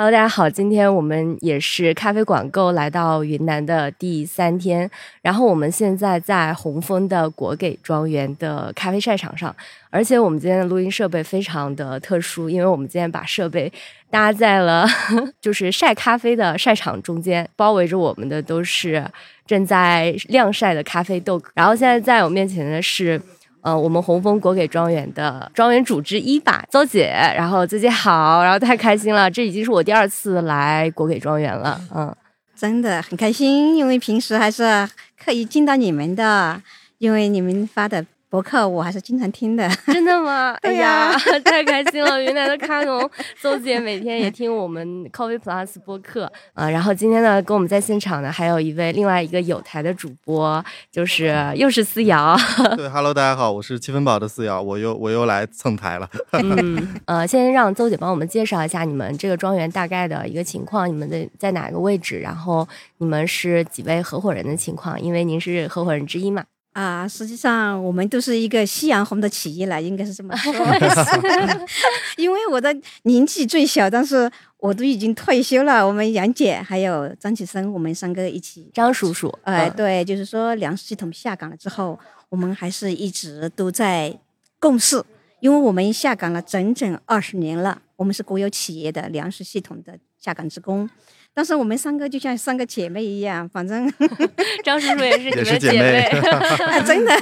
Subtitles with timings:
[0.00, 9.54] Hello，大家好，今天我们也是咖啡馆购来到云南的第三天，然后我们现在在红枫的果给庄园的咖啡晒场上，
[9.90, 13.70] 而且我们今天的录音设备非常的特殊，因为我们今天把设备
[14.08, 14.86] 搭在了
[15.38, 19.04] 就是晒咖啡的晒场中间，包围着我们的都是
[19.44, 23.20] 正在晾晒的咖啡豆，然后现在在我面前的是。
[23.62, 32.14] 呃，我们红枫果给庄园的庄园主之一吧，邹姐，然后邹姐好，然后太开心了，这已经是我第二次来果给庄园了，嗯，
[32.56, 34.88] 真的很开心，因为平时还是
[35.22, 36.60] 可以见到你们的，
[36.98, 38.04] 因为你们发的。
[38.30, 40.56] 博客我还是经常听的，真的吗？
[40.62, 41.12] 哎呀，
[41.44, 42.22] 太开心了！
[42.22, 43.10] 云南的 咖农
[43.42, 46.70] 邹姐每天也听我们 Coffee Plus 播客啊。
[46.70, 52.36] 然后今天呢，跟我们在现场呢还有一位另外一个有台的主播，就是又是思瑶。
[52.76, 56.08] 对，Hello，大家好，我是七分饱的思瑶，我又我又来蹭台了。
[56.30, 66.44] 嗯，呃，先让邹姐帮我们介绍一下你们这个庄园大概的一个情况，你们的在哪个位置，然后你们是几位合伙人的情况，因为您是合伙人之一嘛。
[66.80, 70.50] 啊，实际上我们都是一个夕阳红的企业了，应该是这么说。
[72.16, 75.86] 因为我的年纪最小，但是我都已经退休了。
[75.86, 78.70] 我们杨姐还有张启生，我们三个一起。
[78.72, 81.98] 张叔叔，哎，对，就是说粮食系统下岗了之后，
[82.30, 84.18] 我们还是一直都在
[84.58, 85.04] 共事，
[85.40, 87.82] 因为我们下岗了整整二十年了。
[87.96, 90.88] 我们是国有企业的粮食系统的下岗职工。
[91.32, 93.90] 但是我们三个就像三个姐妹一样，反正
[94.64, 96.08] 张叔叔也是 你们姐妹，
[96.84, 97.12] 真的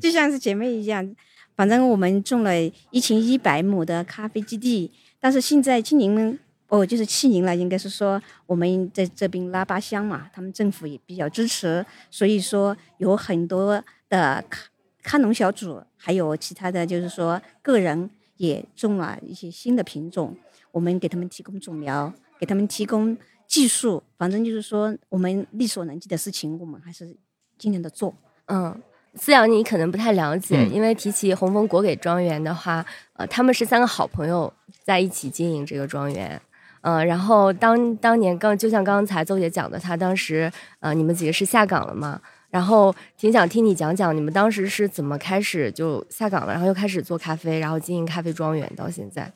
[0.00, 1.14] 就像是姐妹一样。
[1.56, 2.52] 反正我们种了
[2.90, 14.60] 一千一百亩的咖啡基地，但是现在今年哦，就是去年了，应该是说我们在这边拉巴乡嘛，他们政府也比较支持，所以说有很多的咖
[15.02, 20.36] 咖农小组，还有其他的就是说个人也种了一些新的品种，
[20.72, 23.16] 我们给他们提供种苗，给他们提供。
[23.46, 27.16] 技术，反正就是说，我们力所能及的事情，我们还是
[27.58, 28.14] 尽量的做。
[28.46, 28.80] 嗯，
[29.14, 34.52] 思阳，你可能不太了解，因为提起红枫果给庄园的话，呃，他们是三个好朋友
[34.82, 36.40] 在一起经营这个庄园。
[36.82, 42.20] 嗯，然后当当年刚就像刚才邹姐讲的，他当时呃，你们几个是下岗了嘛？
[42.48, 49.32] 然后挺想听你讲讲，你们当时是怎么开始就下岗了，然后又开始做咖啡，然后经营咖啡庄园到现在。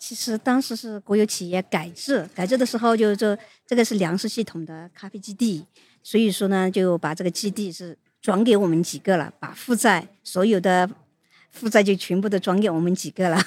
[0.00, 5.62] 其实当时是国有企业改制，改制的时候就是这个是粮食系统的咖啡基地，
[6.02, 10.88] 所以说呢就把这个基地是转给我们几个了，把负债所有的
[11.50, 13.38] 负债就全部都转给我们几个了。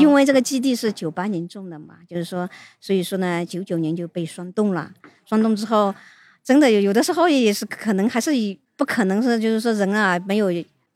[0.00, 2.50] 因为这个基地是九八年种的嘛，就是说
[2.80, 4.92] 所以说呢九九年就被霜冻了，
[5.24, 5.94] 霜冻之后
[6.42, 8.32] 真的有有的时候也是可能还是
[8.74, 10.48] 不可能是就是说人啊没有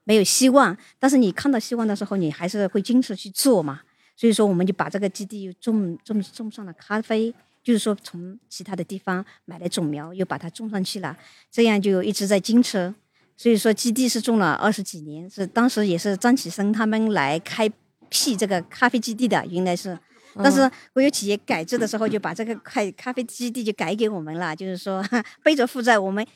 [0.03, 3.83] 没有希望，但是你看到希望的时候你还是会坚持去做嘛。
[4.19, 11.17] 所以说，我们就把这个基地又种种种上了咖啡，就是说从其他的地方买来种苗，又把它种上去了，
[11.53, 12.93] 这样就一直在坚持。
[13.37, 17.71] 所以说，基地是种了二十几年，是当时也是张启生他们来开
[18.09, 19.97] 辟这个咖啡基地的，原来是，
[20.35, 25.01] 但是国有企业改制的时候，就把这个块咖啡基地就改给我们了，就是说
[25.45, 26.27] 背着负债我们。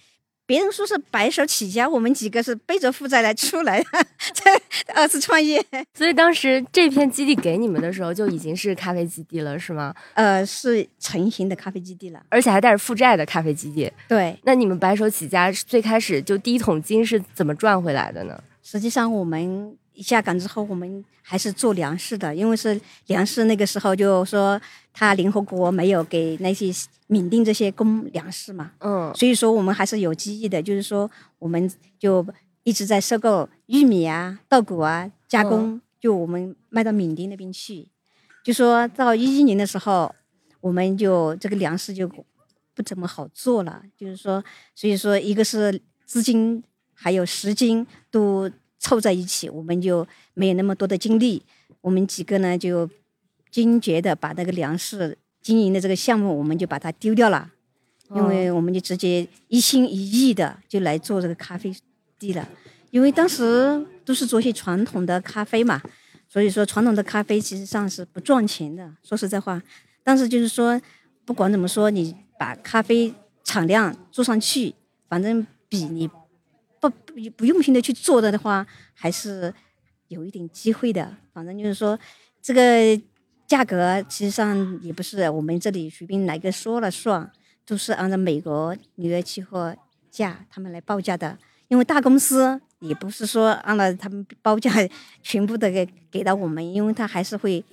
[0.52, 3.82] 别人说是白手起家，我们几个是背着负债来出来，
[4.34, 4.60] 在
[4.94, 5.64] 二次创业。
[5.94, 9.94] 所以当时这片基地给你们的时候，就已经是咖啡基地了，是吗？
[10.12, 13.90] 呃，是成型的咖啡基地了，而且还带着负债的咖啡基地。
[14.06, 18.38] 对，那你们白手起家，最开始就第一桶金是怎么赚回来的呢？
[18.62, 19.74] 实际上我们。
[19.94, 24.60] 一下岗之后，我们还是做粮食的，因为是粮食那个时候就说
[24.92, 26.70] 他联合国没有给那些
[27.06, 32.26] 缅甸这些供粮食嘛，嗯，所以说我们还是有记忆的，就是说我们就
[32.64, 37.88] 一直在收购玉米啊、稻谷啊，加工，就我们卖到缅甸那边去。
[38.42, 40.14] 就说到一一年的时候，
[40.60, 44.42] 我们就这个粮食就不怎么好做了，就是说，
[44.75, 46.64] 所以说一个是资金
[46.94, 48.50] 还有时间都。
[48.82, 50.04] 凑在一起，我们就
[50.34, 51.41] 没有那么多的精力。
[51.81, 52.91] 我们几个呢，就
[53.48, 57.49] 坚决的把那个粮食经营的这个项目，我们就把它丢掉了，
[58.14, 61.73] 因为我们就直接一心一意的就来做这个咖啡
[62.19, 62.46] 地了。
[62.90, 65.81] 因为当时都是做些传统的咖啡嘛，
[66.28, 68.93] 所以说传统的咖啡其实上是不赚钱的。
[69.05, 69.62] 说实在话，
[70.02, 70.81] 当时就是说，
[71.25, 73.14] 不管怎么说，你把咖啡
[73.44, 74.75] 产量做上去，
[75.08, 76.11] 反正比你。
[76.90, 79.52] 不不用心的去做的的话，还是
[80.08, 81.17] 有一点机会的。
[81.32, 81.99] 反正就是说，
[82.43, 83.00] 这个
[83.46, 87.31] 价格其实上也不是我们这里随便哪个说了算，
[87.64, 89.75] 都是按照美国纽约期货
[90.11, 91.38] 价他们来报价的。
[91.69, 94.70] 因为大公司也不是说按照他们报价
[95.23, 97.64] 全部的给给到我们，因为他还是会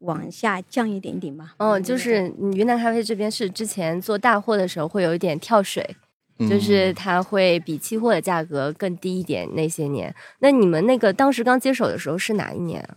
[0.00, 1.52] 往下降一点点嘛。
[1.58, 5.96] 哦，就是云南咖啡这边是之前做大货的时候会有一点跳水，
[6.38, 9.48] 就是它会比期货的价格更低一点。
[9.54, 12.96] 那些年，那你们那个当时刚接手的时候是哪一年啊？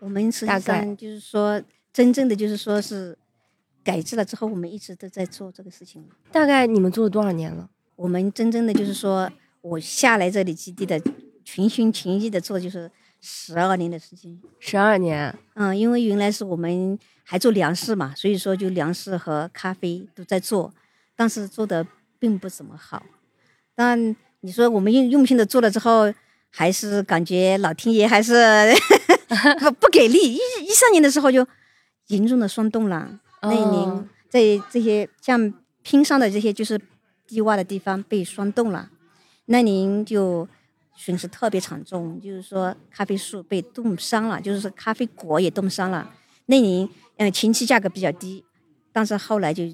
[0.00, 3.16] 我们实际上就是说，真正的就是说是
[3.82, 6.04] 改制了之后，我们一直都在做这个事情。
[6.32, 7.68] 大概你们做了多少年了？
[7.96, 11.00] 我们真正的就是说我下来这里基地的，
[11.44, 12.90] 全心全意的做就是。
[13.26, 20.74] 十二年的时间，十二年，嗯，因为原来是我们还做粮食嘛，所以说就粮食和咖啡都在做，
[21.16, 21.86] 但是做的
[22.24, 23.04] 并不怎么好。
[23.74, 26.10] 但你说我们用用心的做了之后，
[26.48, 28.72] 还是感觉老天爷还是
[29.60, 30.32] 不不给力。
[30.32, 31.46] 一一三年的时候就
[32.06, 34.40] 严重的霜冻了，那一年在
[34.70, 36.80] 这些像拼上的这些就是
[37.26, 38.88] 低洼的地方被霜冻了，
[39.44, 40.48] 那年就。
[40.96, 46.08] 损失特别惨重，就是说咖啡树被冻伤了，就是说咖啡果也冻伤了。
[46.46, 48.44] 那年，嗯，前期价格比较低，
[48.92, 49.64] 但是后来就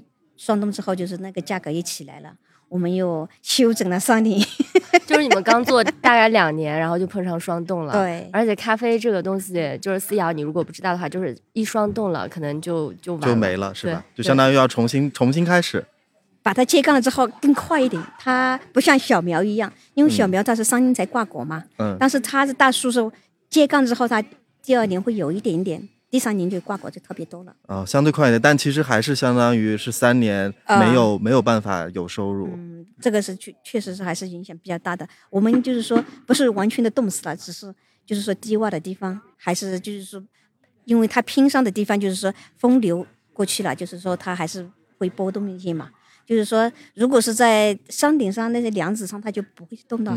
[0.41, 2.33] 霜冻之后，就是那个价格也起来了。
[2.71, 4.41] 我们又休整了三年，
[5.05, 7.93] 就是你们刚做大概两年，然后就碰上霜冻了。
[7.93, 14.03] 对，而且咖啡这个东西，就是思瑶，你如果不知道的话，就是一霜冻了，可能就就就没了，是吧？
[14.15, 15.85] 就相当于要重新重新开始。
[16.43, 21.63] 把它揭干了之后更快一点，它不像小苗一样，因为小苗它是三年才挂果嘛。
[21.77, 21.95] 嗯。
[22.01, 23.05] 但是它是大树，是
[23.51, 24.25] 揭干之后，它
[24.63, 27.55] 第二年会有一点点，第三年就挂果就特别多了。
[27.67, 32.49] 啊，相对快一点，但其实还是相当于是三年没有没有办法有收入。
[32.53, 35.09] 嗯，这个是确确实是还是影响比较大的。
[35.31, 37.73] 我们就是说不是完全的冻死了，只是
[38.05, 40.23] 就是说低洼的地方还是就是说，
[40.85, 44.69] 因为它拼上的地方就是说风流过去了，就是说它还是
[44.99, 45.91] 会波动一些嘛。
[46.27, 50.13] 就是说，如果是在山顶上那些梁子上，它就不会动到，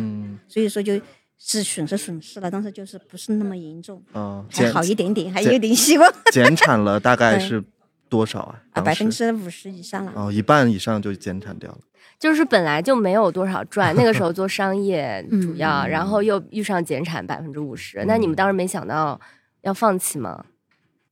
[0.47, 0.99] 所以说就
[1.45, 4.01] 是损失损失了，但是就是不是那么严重，
[4.49, 6.13] 还好一点点，还有点希望。
[6.31, 7.61] 减产了大概是
[8.07, 8.61] 多少啊？
[8.71, 10.13] 啊，百分之五十以上了。
[10.15, 11.79] 哦，一半以上就减产掉了。
[12.17, 19.19] 就是本来就没有多少赚，那个时候 做商业 主要，然后又遇上减产百分之五十，那你们当时没想到
[19.63, 20.45] 要放弃吗？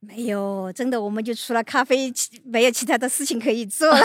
[0.03, 2.11] 没有，真的，我们就除了咖啡，
[2.43, 4.03] 没有其他的事情可以做了。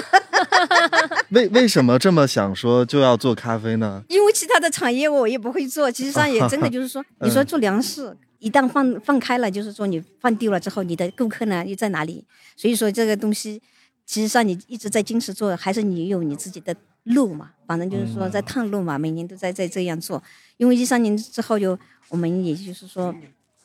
[1.30, 4.04] 为为什么这么想说就要做咖啡呢？
[4.10, 12.22] 因为其他的产业我也不会做，其实上也真的就是说， 你说做粮食，一旦放放开了，就是说你放丢了之后，你的顾客呢又在哪里？
[12.56, 13.62] 所以说这个东西，
[14.04, 17.52] 其实上你一直在坚持做，还是你有你自己的路嘛？
[17.66, 20.22] 反正就是说在探路嘛，每年都在在这样做。
[20.58, 21.78] 因为一三年之后就
[22.10, 23.14] 我们也就是说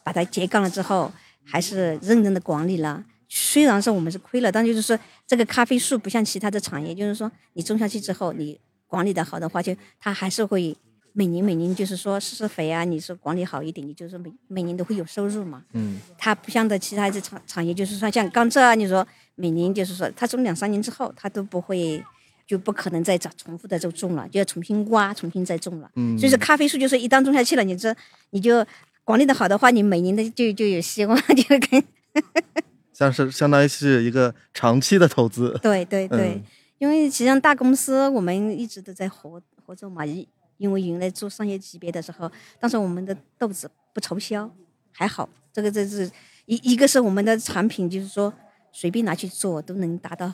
[0.01, 1.11] 把它截杠了之后。
[1.43, 10.75] 还是认真的管理了，虽然说我们是亏了，但就是说这个咖啡树不像其他的产业，就是说你种下去之后，你管理的好的话，就它还是会
[11.13, 15.63] 每年每年就是说施施肥啊，你说管理好一点，你就是每每年都会有收入嘛。
[15.73, 15.99] 嗯。
[16.17, 19.05] 它不像的其他的产产业，就是说像甘蔗啊，你说
[19.35, 22.03] 每年就是说它种两三年之后，它都不会
[22.45, 25.89] 就不可能再长重复的就种了，就要重新挖，重新再种了。
[25.95, 26.17] 嗯。
[26.17, 27.95] 所以说咖啡树就是一旦种下去了，你这
[28.29, 28.65] 你就。
[29.03, 31.83] 管理的好的话，你每年的就就有希望，就跟
[32.93, 35.57] 像是相当于是一个长期的投资。
[35.63, 36.41] 对对对，
[36.77, 40.25] 因为实际上大公司我们一直都在合合作嘛，因
[40.57, 44.49] 因为原来做商业级别的时候，当时我们的豆子不愁销，
[44.91, 46.09] 还好，这个这是
[46.45, 48.31] 一一个是我们的产品，就是说
[48.71, 50.31] 随便拿去做都能达到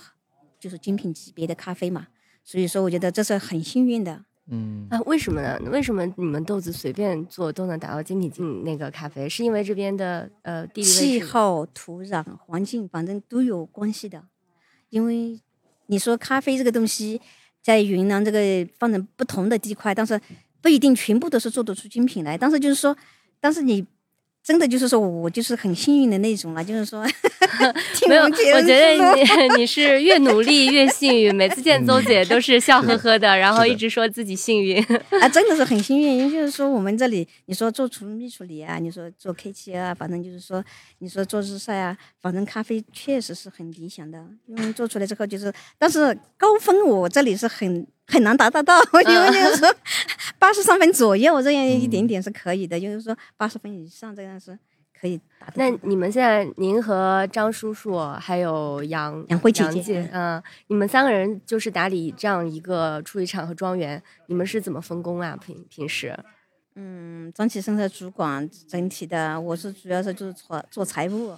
[0.60, 2.08] 就是精品级别的咖啡嘛，
[2.44, 4.26] 所以说我觉得这是很幸运的。
[4.50, 5.60] 嗯啊，为什么呢？
[5.72, 9.28] 为什么你们豆子随便做都能达到精品进那个咖啡？
[9.28, 14.24] 是因为这边的呃地理气候、土壤、环境，反正都有关系的。
[14.90, 15.40] 因为
[15.88, 17.20] 你说咖啡这个东西，
[17.62, 18.40] 在云南这个
[18.80, 20.20] 放在不同的地块，但是
[20.62, 22.38] 不一定全部都是做得出精品来。
[22.38, 22.96] 但是就是说，
[23.40, 23.86] 但是你。
[24.48, 27.06] 真的就是说，我就是很幸运的那种了，就是说，
[28.08, 31.36] 没有，我觉得你 你是越努力越幸运。
[31.36, 34.82] 每次见邹姐都是笑呵呵的，然后一直说自己幸运
[35.20, 36.20] 啊，真的是很幸运。
[36.20, 40.64] 因为就是说，我们这里你说做厨秘处理啊，你说做 K 七啊，反正就是说，
[41.00, 44.26] 你说做日晒啊，反正咖啡确实是很理想的。
[44.46, 47.86] 因为做出来之后就是，但是高分我这里是很。
[48.08, 49.74] 很难达得到， 因为就是说
[50.40, 54.58] 八十三分左右这样一点点是可以的，就是说八十分以上这样是
[55.00, 55.54] 可以达到。
[55.56, 65.38] 那你们现在，您和张叔叔还有杨杨慧姐姐，嗯，你们三个人就是打理这样一个处理厂和庄园，你们是怎么分工啊？
[65.38, 66.18] 平平时？
[66.76, 71.36] 嗯，张启生是主管整体的，我是主要是就是做做财务。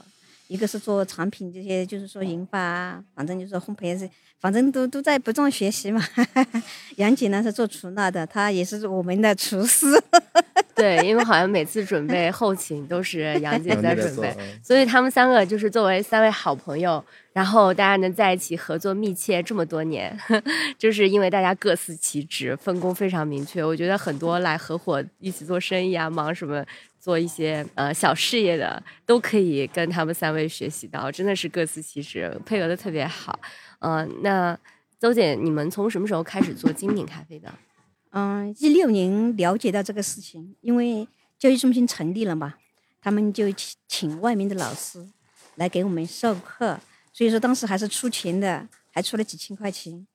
[0.48, 4.10] 一个是做产品这些，就是说研发，反正就是烘焙是，
[4.40, 6.02] 反正都都在不断学习嘛。
[6.98, 9.88] 杨姐呢是做厨纳的，她也是我们的厨师。
[10.76, 17.04] 对，因为好像每次准备后勤都是杨姐在准备，所以他们三个就是作为三位好朋友，
[17.34, 20.18] 然后大家能在一起合作密切这么多年，
[20.80, 23.62] 就是因为大家各司其职，分工非常明确。
[23.62, 26.64] 我觉得很多来合伙一起做生意啊，忙什么
[27.00, 33.40] 做一些呃小事业的，都可以跟他们三位学习到，真的是各司其职，配合的特别好。
[33.80, 34.58] 嗯，那
[35.00, 37.54] 邹姐，你们从什么时候开始做精品咖啡的？
[38.12, 42.56] 嗯，一六年了解到这个事情，因为教育中心成立了嘛，
[43.02, 45.08] 他们就请请外面的老师
[45.56, 46.80] 来给我们授课，
[47.14, 50.06] 所以说当时还是出钱的，还出了几千块钱。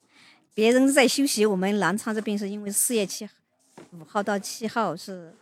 [0.53, 3.29] 别人在休息，我们南昌这边是因为四月七
[3.91, 5.35] 五号到七号是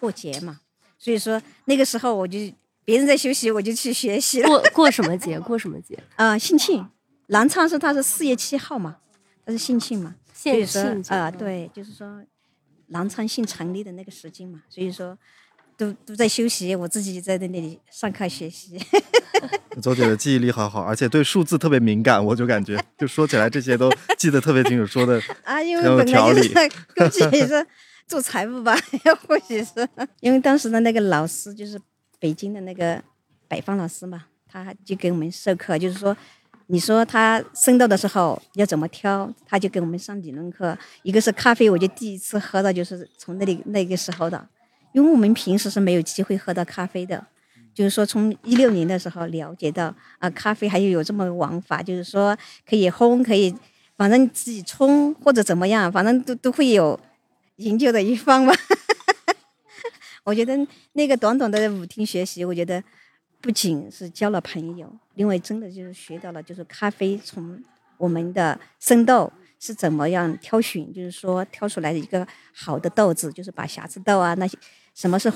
[0.00, 0.61] 过节嘛，
[1.02, 2.38] 所以说那个时候我就
[2.84, 4.48] 别人在休息，我就去学习了。
[4.48, 5.40] 过过什么节？
[5.40, 5.98] 过什么节？
[6.14, 6.86] 啊， 庆庆，
[7.26, 8.98] 南昌是它是四月七号嘛，
[9.44, 10.14] 它是庆庆嘛。
[10.32, 12.22] 所以说啊，对，就是说
[12.88, 15.18] 南昌县成立的那个时间嘛，所以说
[15.76, 18.78] 都都在休息，我自己在那里上课学习。
[19.80, 26.48] 周姐的记忆力好好，而且对数字特别敏感，我就感觉 就说起来这些都记得特别清楚，说的 啊，因为本来就是
[26.94, 27.66] 估计也是
[28.06, 28.76] 做财务吧，
[29.26, 29.88] 或许是
[30.20, 31.80] 因为当时的那个老师就是
[32.18, 33.02] 北京的那个
[33.48, 36.16] 北方老师嘛，他就给我们授课，就是说。
[36.68, 40.78] 你说他生豆的时候要怎么挑，他就给我们上理论课。
[41.02, 44.48] 一个是咖啡，我就第一次喝到，就是从那里那个时候的，
[44.92, 47.26] 因为我们平时是没有机会喝到咖啡的。
[47.74, 52.34] 就是说，从一六年的时候了解到啊，咖啡还有有这么玩法，就是说
[52.66, 53.54] 可以烘，可以
[53.98, 56.98] 反正自己冲或者怎么样，反正都都会有
[57.56, 58.54] 营救的一方吧。
[60.24, 60.54] 我觉得
[60.92, 62.82] 那个短短的五天学习，我觉得。
[63.44, 67.60] 不仅是交了朋友，另外真的就是学到了，就是咖啡从
[67.98, 74.56] 我们的生豆是怎么样挑选，就是说挑出来的一个好的豆子，就是把瑕疵豆啊那些
[74.94, 75.32] 什么是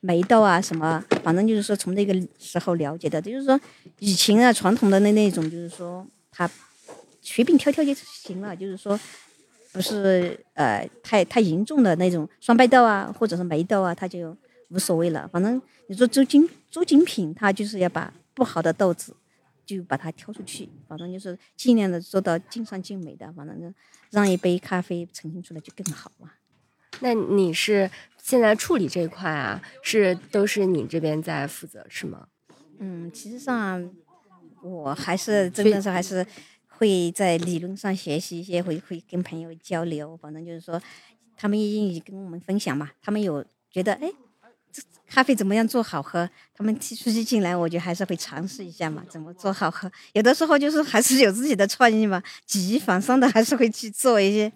[0.00, 3.60] 霉豆啊什么，反正就是说从那个时候了解的，就是说
[3.98, 6.50] 以前啊传统的那那种就是说他
[7.20, 8.98] 随便挑挑就行了，就是说
[9.72, 14.36] 不是呃太太严重的那种双白豆啊或者是霉豆啊，它就。
[14.74, 19.14] 无所谓了，反正你说做精做精品，他就是要把不好的豆子
[19.66, 23.74] 就把它挑出去，反正就是尽量的做到尽善尽美的，反正
[24.10, 26.30] 让一杯咖啡呈现出来就更好嘛。
[27.00, 32.28] 那你是现在处理这一块啊，是都是你这边在负责是吗？
[32.78, 33.94] 嗯，其实上
[34.62, 36.26] 我还是真的是还是
[36.78, 40.80] 会在理论上学习一些，会会跟朋友交流，反正就是说
[41.36, 44.10] 他们愿意跟我们分享嘛，他们有觉得哎。
[44.74, 46.26] 这咖啡怎么样做好喝？
[46.54, 49.92] 他们提出去进来，我觉得还是会尝试一下嘛，怎么做好喝？
[50.14, 54.50] 有的时候就是还是有自己的创意嘛，举一反三的还是会去做一些。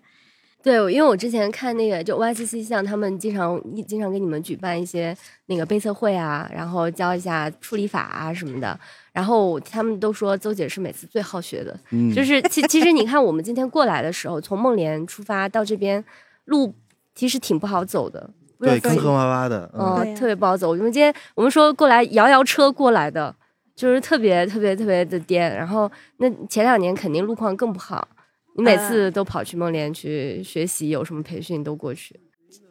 [0.67, 8.77] 对，因为我之前看那个就 YCC 像他们经常经常给你们举办一些那个杯测会啊，然后教一下处理法啊什么的，
[9.13, 11.79] 然后他们都说邹姐是每次最好学的，
[12.13, 16.05] 就是其其实你看我们今天过来的时候，从孟连出发到这边
[16.47, 16.75] 路
[17.15, 18.29] 其实挺不好走的。
[18.59, 20.71] 对，坑坑洼洼的，嗯，特别不好走。
[20.71, 23.33] 我们今天我们说过来摇摇车过来的，
[23.77, 25.55] 就是特别特别特别的颠。
[25.55, 28.09] 然后那前两年肯定路况更不好，
[28.57, 32.19] 你每次都跑去孟连去学习，有什么培训都过去。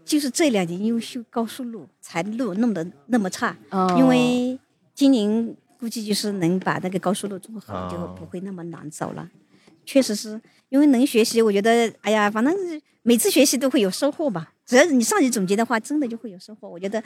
[0.03, 3.55] 就是这两年因为修高速路，才路弄得那么差。
[3.97, 4.59] 因为
[4.93, 9.29] 今年估计就是能把那个高速路做好，就不会那么难走了。
[9.85, 10.39] 确实是
[10.69, 12.53] 因为能学习，我觉得哎呀，反正
[13.03, 14.53] 每次学习都会有收获吧。
[14.65, 16.67] 只要你上去总结的话，真的就会有收获。
[16.67, 17.03] 我觉得，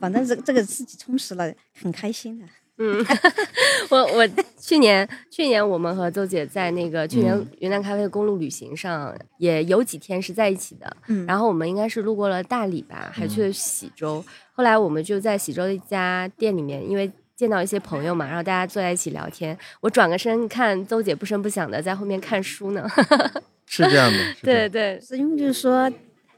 [0.00, 2.46] 反正这这个自己充实了，很开心的。
[2.80, 3.04] 嗯，
[3.90, 10.96] 我我去年去年我们和邹姐在那个去年云南咖啡公路旅行上也有几天是在一起的。
[11.08, 14.24] 嗯，然后我们应该是路过了大理吧，还去了喜洲。
[14.52, 19.56] 后来我们就在喜洲的一家店里面，因为见到一些朋友嘛，然后大家坐在一起聊天。
[19.80, 22.88] 我转个身看邹姐不声不响的在后面看书呢。
[23.66, 24.18] 是这样的。
[24.42, 25.90] 对对，是因为就是说。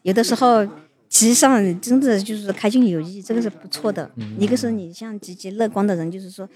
[0.02, 0.66] 有的时候，
[1.12, 4.10] 其实上真的就是开心有益，这个是不错的。
[4.38, 6.48] 一个是你像积极乐观的人，就是说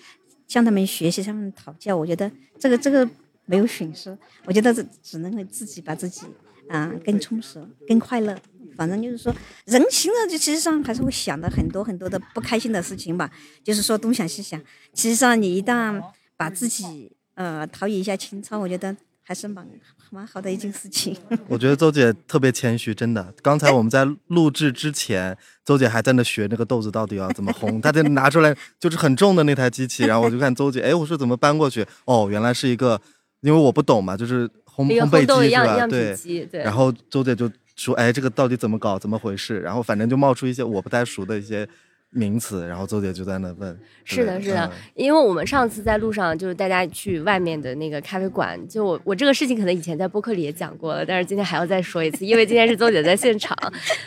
[0.48, 3.06] 向他们学习，向他们讨教，我觉得这个这个
[3.44, 4.16] 没有损失。
[4.46, 6.22] 我觉得这只能够自己把自己
[6.70, 8.34] 啊更充实、更快乐。
[8.74, 9.34] 反正就是说，
[9.66, 13.30] 人行了就其实上还是会想的很多很多的不开心的事情吧。
[13.62, 14.58] 就是说东想西想，
[14.94, 16.02] 其实上你一旦
[16.34, 18.96] 把自己呃陶冶一下情操，我觉得
[19.26, 19.66] 还是蛮。
[20.10, 21.16] 蛮好的一件事情。
[21.48, 23.34] 我觉得周姐特别谦虚，真的。
[23.42, 31.84] 刚才我们在录制之前，周姐还在那学那个豆子到底要怎么烘，她在拿出来就是很重的那台机器，然后我就看周姐，哎，我说怎么搬过去？
[32.04, 33.00] 哦，原来是一个，
[33.40, 35.86] 因为我不懂嘛，就是烘烘焙机是吧？
[35.88, 36.46] 对。
[36.46, 36.62] 对。
[36.62, 39.58] 然后周姐就说，哎，这个到底怎么搞，怎么回事？
[39.58, 41.68] 然后反正就冒出一些我不太熟的一些。
[42.10, 43.78] 名词，然后周姐就在那问。
[44.04, 53.56] 是的，是的，因为我们上次在路上就是大家去外面的那个咖啡馆，就我我这个事情可能以前在播客里也讲过了，但是今天还要再说一次，因为今天是周姐在现场，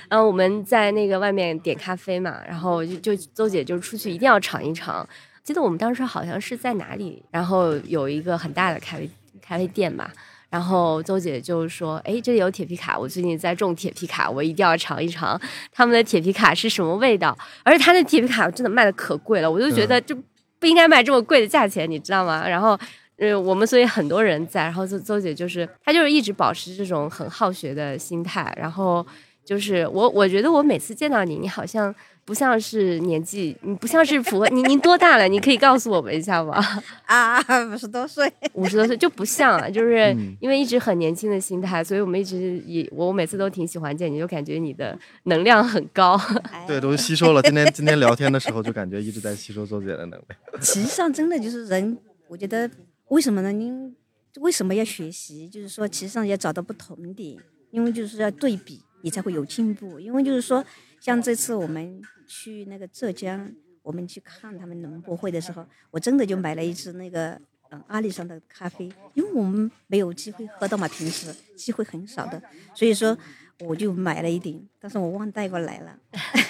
[0.09, 5.07] 然 后我们在那个外面点咖啡嘛，然后就就周姐就出去一定要尝一尝。
[5.43, 9.09] 记得我们当时好像是在哪里，然后有一个很大的咖啡
[9.41, 10.09] 咖啡店嘛。
[10.49, 15.39] 然后邹姐就说：“哎，这里有铁皮卡，我最近在种铁皮卡，我一定要尝一尝
[15.71, 17.37] 他们的铁皮卡是什么味道。
[17.63, 20.17] 而且他那铁皮卡真的卖的可贵了，我就觉得就
[20.59, 22.47] 不应该卖这么贵的价钱，你知道吗？
[22.47, 22.79] 然后，
[23.17, 29.05] 呃，我们所以很多人在，然后周周姐就是她就是一直保持这种很好学的心态，然后
[29.45, 31.93] 就是我我觉得我每次见到你，你好像。”
[32.29, 35.27] 不像是年纪，你不像是符合 你，您多大了？
[35.27, 36.63] 你可以告诉我们一下吗？
[37.07, 37.41] 啊，
[37.73, 46.21] 五十多岁，五十多岁就不像啊， 就是因为一直很年轻的心态，所以我们一直也我每次都挺喜欢见你，就感觉你的能量很高。
[46.67, 47.41] 对，都吸收了。
[47.41, 50.61] 今天今天聊天的时候，就感觉一直在吸收周姐的能量。
[50.61, 52.69] 实际上，真的就是人，我觉得
[53.07, 53.51] 为什么呢？
[53.51, 53.95] 您
[54.37, 55.49] 为什么要学习？
[55.49, 57.35] 就是说，其实上要找到不同点，
[57.71, 59.99] 因为就是要对比，你才会有进步。
[59.99, 60.63] 因为就是说，
[60.99, 62.01] 像这次我们。
[62.31, 63.51] 去那个浙江，
[63.81, 67.31] 我们去看他们农博会的时候，我真的就买了一支那个
[67.71, 72.39] 嗯阿里山的咖啡，因为我们没有机会喝到嘛，平时机会很少的，
[72.75, 73.17] 所以说
[73.61, 75.97] 我就买了一点，但是我忘带过来了。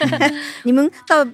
[0.65, 1.25] 你们到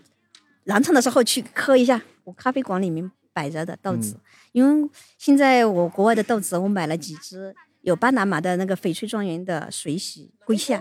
[0.66, 4.20] 南昌的时候去喝一下，我咖啡馆里面摆着的豆子，
[4.52, 10.80] 因为现在我国外的豆子我买了几支，有巴拿马的那个翡翠庄园的水洗龟夏。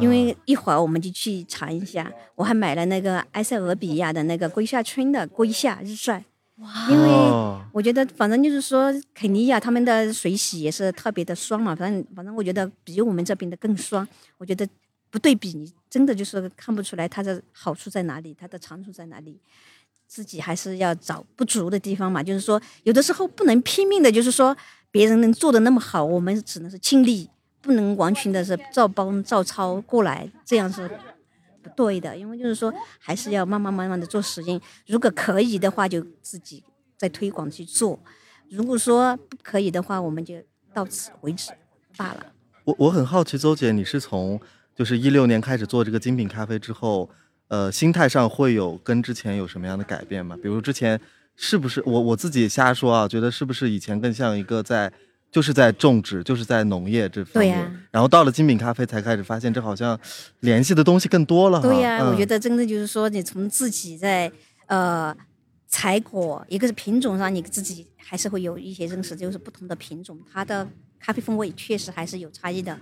[0.00, 6.24] 因为一会儿我们就去尝一下，我还买了那个埃塞俄比亚的那个龟夏村的龟夏日晒，
[6.58, 6.88] 哇！
[6.88, 7.08] 因为
[7.72, 14.06] 我觉得反正就是说肯尼亚他们的水洗也是特别的酸嘛，反正反正我觉得比我们这边的更酸，
[14.38, 14.68] 我觉得
[15.10, 19.36] 不对比你真的就是看不出来它的好处在哪里，它的长处在哪里，
[20.06, 24.56] 自己还是要找不足的地方嘛，就是说有的时候不能拼命的，就是说
[24.92, 27.28] 别人能做的那么好，我们只能是尽力。
[27.66, 30.88] 不能完全的是照搬照抄过来，这样是
[31.60, 32.16] 不对的。
[32.16, 34.60] 因为就是说，还是要慢慢慢慢的做实验。
[34.86, 36.62] 如果可以的话，就自己
[36.96, 37.98] 再推广去做；
[38.48, 40.36] 如果说不可以的话，我们就
[40.72, 41.50] 到此为止
[41.96, 42.26] 罢了。
[42.62, 44.40] 我我很好奇，周姐，你是从
[44.72, 47.10] 就是一六年开始做这个精品咖啡之后，
[47.48, 50.38] 呃，心态上会有跟之前有什么样的改变吗？
[50.40, 51.00] 比如之前
[51.34, 53.08] 是不是我我自己瞎说啊？
[53.08, 54.92] 觉得是不是以前更像一个在。
[55.30, 59.98] 就是在种植，就是在农业这方面，然后到了精品咖啡才开始发现，这好像
[60.40, 61.60] 联系的东西更多了。
[61.60, 64.32] 对呀，我觉得真的就是说，你从自己在
[64.66, 65.14] 呃
[65.68, 70.66] 采果，一个是品种上，你自己还是会有一些认识，就是不同的品种，它的
[70.98, 72.78] 咖啡风味确实还是有差异的。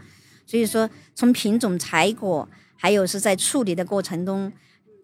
[0.47, 4.53] 所以说，从品种采果，还有是在处理的过程中，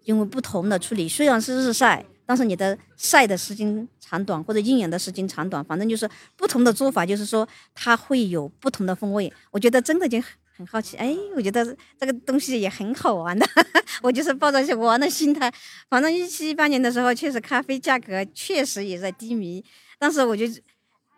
[0.05, 2.05] 因为不同的处理，虽然是日晒。
[2.31, 9.29] 但是你的晒的时间长短或者阴阳的时间长短，反正就是不同的做法，就是说它会有不同的风味。
[9.51, 13.45] 我觉得真的就很很好奇，哎，我觉得这个东西也很好玩的。
[14.01, 15.51] 我就是抱着玩的心态，
[15.89, 19.61] 反正一七一八年的时候，确实咖啡价格确实也在低迷，
[19.99, 20.45] 但是我就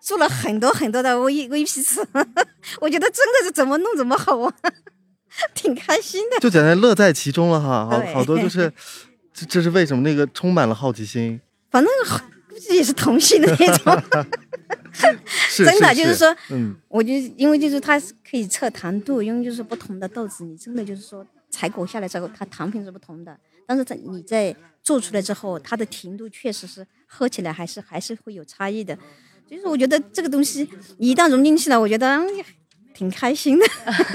[0.01, 2.03] 做了很多很多的微微批次，
[2.81, 4.51] 我觉得真的是怎么弄怎么好玩，
[5.53, 7.87] 挺开心的，就简直乐在其中了哈。
[7.87, 8.73] 好好多就是。
[9.33, 10.03] 这这是为什么？
[10.03, 11.41] 那个充满了好奇心，
[11.71, 11.91] 反正
[12.47, 14.01] 估计也是同性的那种
[15.57, 28.95] 真的就是说，嗯，我就因为就是它可以测糖度，因为就是不同的豆子，你真的就是说采果下来之后，它糖品是不同的，但是它你在做出来之后，它的甜度确实是喝起来还是还是会有差异的，
[29.49, 30.69] 所以说我觉得这个东西
[30.99, 32.21] 一旦融进去了，我觉得
[32.93, 33.65] 挺开心的。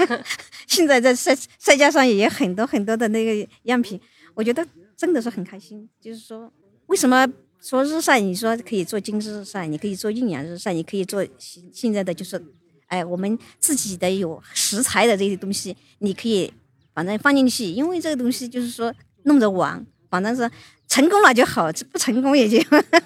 [0.65, 3.99] 现在在赛赛架上也有很多很多的那个样品，
[4.33, 4.65] 我觉得。
[4.99, 6.51] 真的是很开心，就是说，
[6.87, 7.25] 为什么
[7.61, 8.19] 说日晒？
[8.19, 12.43] 你说可以做精致日晒，你可以做阴阳日晒，你可以做现现在的就是，
[12.87, 16.51] 哎，我们自己的有食材的这些东西，你可以
[16.93, 20.51] 反正放进去，因为这个东西就是说弄着玩，反正是
[20.89, 22.57] 成功了就好，不成功也就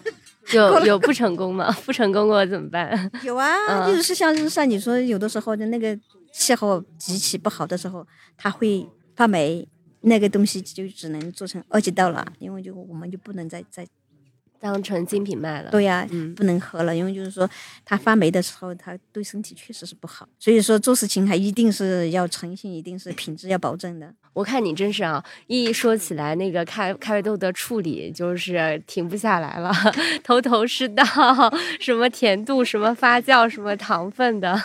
[0.51, 1.71] 有有不成功吗？
[1.86, 3.12] 不成功过怎么办？
[3.23, 5.95] 有啊，就是像日晒，你说有的时候的那个
[6.34, 9.67] 气候极其不好的时候，它会发霉。
[10.04, 13.86] 那个东西就只能做成二级豆了，因为就我们就不能再再
[14.60, 15.70] 当成精品卖了。
[15.72, 17.50] 对呀，嗯，不能喝了，因为就是说
[17.84, 20.28] 它发霉的时候，它对身体确实是不好。
[20.39, 24.13] 所以说做事情还一定是要诚信，一定是品质要保证的。
[24.34, 29.72] 我看你真是啊，一说起来那个咖咖啡豆的处理，就是停不下来了，
[30.24, 31.04] 头头是道，
[31.80, 34.60] 什么甜度，什么发酵，什么糖分的，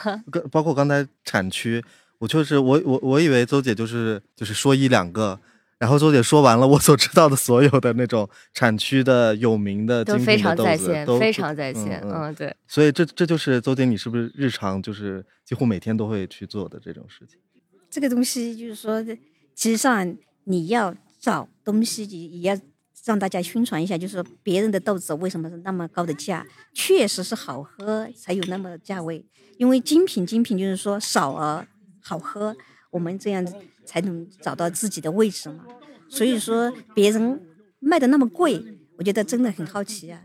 [0.51, 1.85] 包括刚才产区。
[2.19, 5.41] 我确实，我我我以为周姐就是就是说一两个。
[5.79, 12.03] 然后周姐说完了，我所知道的所有的那种产区的有名的都非常在线，非常在线。
[12.05, 12.53] 嗯，对。
[12.67, 17.39] 所以这这就是周姐，你是不是日常就是几乎每天都会去做的这种事情？
[17.89, 19.01] 这个东西就是说，
[19.55, 22.61] 其实上你要找东西，也也要
[23.05, 26.45] 让大家宣传一下，就是说别人的豆子为什么是那么高的价？
[26.75, 29.25] 确实是好喝才有那么价位，
[29.59, 31.65] 因为精品精品就是说少而
[32.09, 32.57] 好喝。
[32.91, 33.47] 我们这样
[33.85, 35.67] 才能找到自己的位置嘛。
[36.09, 37.39] 所以说，别人
[37.81, 38.65] 卖的那么贵，
[38.97, 40.23] 我觉得真的很好奇啊。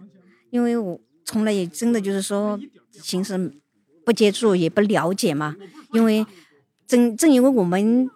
[0.49, 2.57] 因为我从来也真的就是说，
[3.03, 3.61] 平时
[4.05, 5.57] 不接触也不了解嘛。
[5.91, 6.25] 因为
[6.87, 8.09] 正正因为我们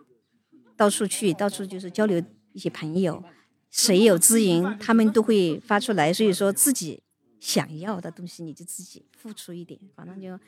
[0.78, 3.22] 到处去，到处就是交流一些朋友，
[3.70, 6.14] 谁有资源，他们都会发出来。
[6.14, 7.04] 所以说自己
[7.42, 10.40] 想要的东西，你就自己付出一点，反正就。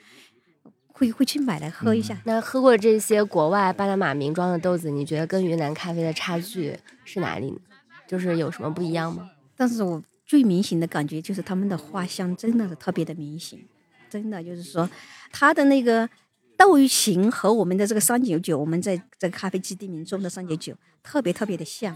[0.92, 2.18] 会会去买来喝一下。
[2.26, 7.58] 那喝过这些国外巴拿马名庄的豆子，你觉得跟云南咖啡的差距是哪里呢？
[8.08, 9.30] 就是有什么不一样吗？
[9.56, 13.60] 但是我最明显的感觉就是他们的花香真的是特别的明显，
[14.10, 14.90] 真的就是说
[15.32, 16.10] 它的那个
[16.58, 20.74] 豆型和我们的这个三九九，我们在这个咖啡基地里面种的三九九
[21.04, 21.96] 特别特别的像。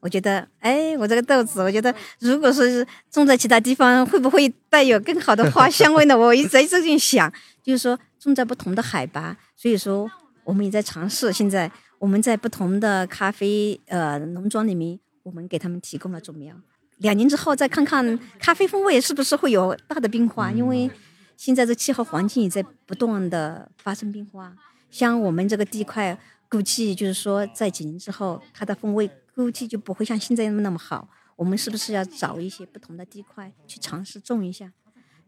[0.00, 6.12] 我觉得，哎，我这个豆子，我觉得如果说是种在其他地方，会不会带有更好的花香味呢？
[6.18, 10.10] 我一直在这样想，就是说种在不同的海拔，所以说
[10.44, 11.32] 我们也在尝试。
[11.32, 16.54] 现在我们在不同的咖啡呃农庄里面，我们给他们提供了种苗。
[16.98, 20.90] 两年之后再看看咖啡风味是不是会有大的变化，因为
[21.36, 24.54] 现在这气候环境也在不断的发生变化。
[24.90, 29.10] 像我们这个地块，估计就是说在几年之后，它的风味。
[29.34, 31.08] 估计就不会像现在那么好。
[31.34, 34.72] 我们是不是要找一些不同的地块去尝试种一下？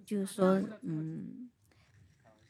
[0.05, 1.51] 就是说，嗯，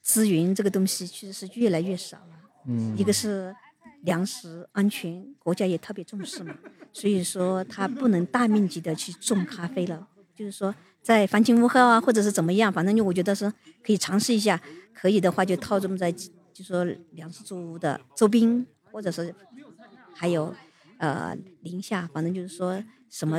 [0.06, 2.38] 资源这个东西其实是越来越少了。
[2.66, 2.96] 嗯。
[2.96, 3.54] 一个是
[4.02, 6.54] 粮食安全，国家也特别重视嘛，
[6.92, 10.06] 所以说它不能大面积的去种咖啡了。
[10.32, 14.60] 就是说，在房前屋后啊，或者是怎么样，反正就我觉得是可以尝试一下。
[14.94, 19.34] 可以的话，就套种在，就说粮食作物的周边，或者是
[20.14, 20.54] 还有。
[20.98, 23.38] 呃，宁夏，反正就是说什么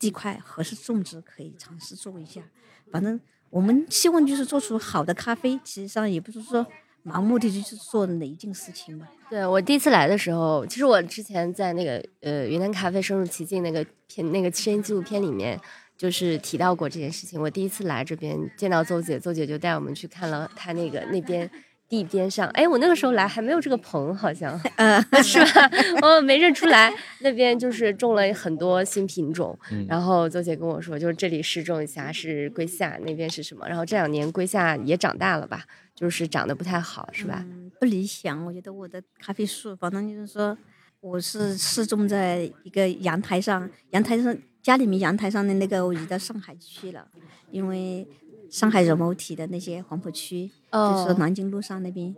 [0.00, 2.42] 地块合适种植，可以尝试做一下。
[2.90, 6.66] 反正我们希望就是做出好的咖啡，其实上也不是说
[7.04, 9.08] 盲目的就是做哪一件事情嘛。
[9.30, 15.58] 对我第一次来的时候，其实我之前在那个呃云南咖啡深入其境那个片那个声音纪录片里面，
[15.96, 17.40] 就是提到过这件事情。
[17.40, 21.50] 我第一次来这边见到邹姐，邹姐就带我们去看了她那个那边。
[21.88, 25.70] 地边上，哎，我那个时候来还没有这个棚，好像， 嗯， 是吧？
[26.02, 29.58] 我没认出来，那边就是种了很多新品种。
[29.88, 33.66] 然后邹姐跟我说，就是这里试种一下是桂夏，那边是什么？
[33.66, 37.42] 然后这两年桂夏也长大了吧，就是长得不太好，是吧？
[37.80, 40.56] 不理想，我觉得我的咖啡树，反正就是说，
[41.00, 47.08] 我是试种在一个阳台上，阳台上家里面阳台上的那个，我移到上海去了，
[47.50, 48.06] 因为。
[48.50, 52.14] 上海柔毛体的那些黄浦区，就是南京路上那边，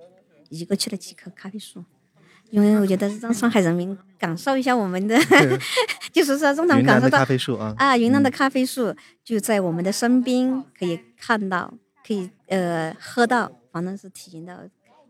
[0.49, 1.85] 移过去了几棵咖啡树，
[2.51, 5.19] 因为我觉得让上海人民感受一下我们的，
[6.13, 11.73] 就是说让他们感受到咖啡树啊，啊，云南的咖啡树就在我们的身边，可以看到，
[12.07, 14.55] 可以呃喝到，反正是体验到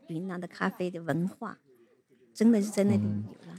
[0.08, 1.58] 云南的咖啡的文化，
[2.34, 3.02] 真的是在那里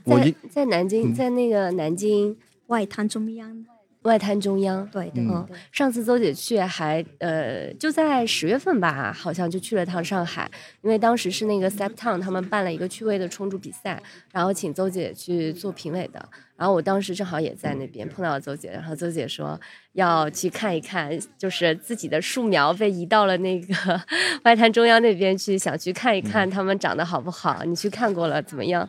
[0.04, 3.64] 有了，在在南京，在那个南京外滩中央。
[4.02, 10.50] 外滩中央，对对，嗯，上次邹姐去还呃就在十月份吧，好像就去了趟上海，
[10.82, 19.60] 因为当时是那个 Septown 他们办了一个趣味的冲煮比赛，然后请邹姐去做评委的，然后我当时正好也在那边碰到了邹姐，然后邹姐说
[19.92, 24.00] 要去看一看，就是自己的树苗被移到了那个
[24.42, 28.88] 外滩中央那边去，想去看一看它们长得好不好，你去看过了怎么样？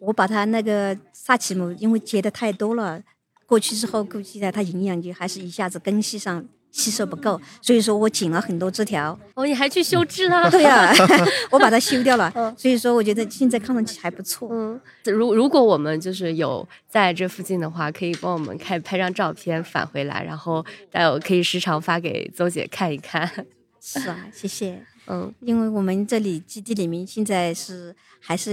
[0.00, 3.02] 我把它那个萨奇姆，因为结的太多了。
[3.46, 9.16] 过去之后，估计呢它营养就还是一下子根系上吸收不够，所以说我剪了很多枝条。
[9.34, 10.50] 哦，你还去修枝了？
[10.50, 10.92] 对呀，
[11.52, 12.32] 我把它修掉了。
[12.58, 14.48] 所以说，我觉得现在看上去还不错。
[14.50, 23.30] 嗯，如如果我们就是有在这附近的话，可以帮我们开拍张照片返回来，然后待会可以时常发给邹姐看一看。
[23.80, 24.84] 是啊，谢谢。
[25.06, 28.52] 嗯，因为我们这里基地里面现在是还是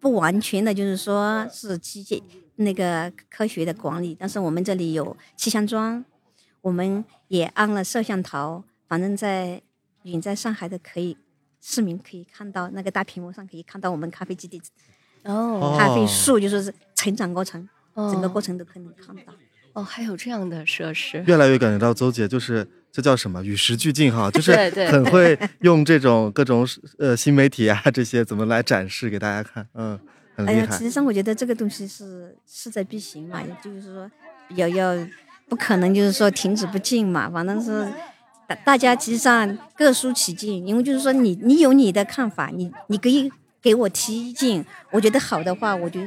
[0.00, 2.20] 不完全的，就是说是机械。
[2.60, 6.04] 那个科学的管理，但是我们这里有气象桩，
[6.60, 9.62] 我们也安了摄像头，反正在
[10.02, 11.16] 远在上海的可以
[11.60, 14.60] 市民可以看到那个大屏幕上可以看到我们咖啡基地
[15.24, 19.32] 哦，咖啡树就是成长过程，整个过程都可以看到。
[19.74, 24.52] 哦，还有这样的设施，越来越感觉到周姐就是这叫什么与时俱进哈， 就是
[24.88, 26.66] 很会用这种各种
[26.98, 30.00] 呃新媒体啊这些怎么来展示给大家看，嗯，
[30.46, 30.76] 很厉害。
[30.76, 34.10] 实际上我觉得这个东西是势在必行嘛，也就是说
[34.56, 34.94] 要要
[35.48, 37.86] 不可能就是说停止不进嘛，反正是
[38.46, 46.00] 大大家实际上各抒己见，因为就是说你你有你的看法，你你可以给我提意见，我觉得好的话，我就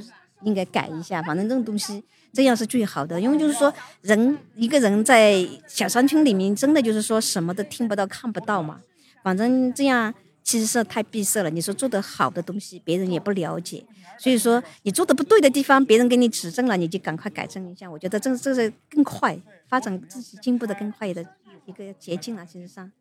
[0.43, 2.03] 应该改一下，反正这种东西。
[2.33, 8.79] 这样是最好的，因为就是说，人一个人在小山村里面，真的就是说什么都听不到、看不到嘛。
[9.21, 11.49] 反正这样其实是太闭塞了。
[11.49, 13.83] 你说做的好的东西，别人也不了解，
[14.17, 17.89] 所以说你做的不对的地方，别人给你指正了，你就赶快改正一下。
[17.89, 21.25] 我觉得这这是更快发展自己进步的更快的
[21.65, 22.45] 一个捷径啊。
[22.45, 22.91] 其实上，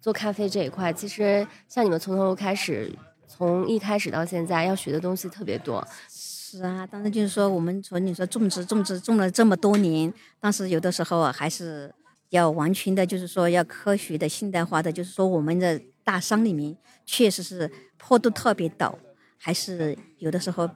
[0.00, 2.92] 做咖啡这一块，其实像你们从头开始，
[3.26, 5.86] 从一开始到现在，要学的东西特别多。
[6.08, 11.92] 是啊，当时就是说，我们从你说种植种植种了这么多年，当时有的时候啊，还是
[12.30, 18.92] 要完全的，就是说要科学的、现代化的，就是说我们的大山里面确实是坡度特别陡，
[19.36, 20.68] 还是有的时候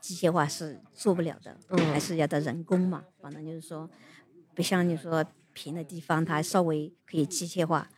[0.00, 3.04] 机械化是做不了的，嗯，还是要的人工嘛。
[3.20, 3.88] 反正就是说，
[4.54, 7.88] 不像你说平的地方，它稍微可以机械化。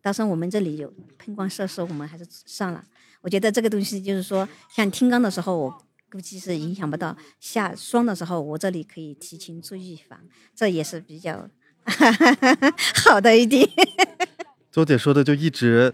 [0.00, 2.84] 但是我们这里有喷光设施，我们还是上了。
[3.20, 5.82] 我觉得这个东西就是说，像听刚的时候我。
[6.10, 10.18] 估计是影响不到下霜的时候，我这里可以提前做预防，
[10.54, 11.46] 这也是比较
[13.04, 13.68] 好的一定。
[14.70, 15.92] 周姐说的就一直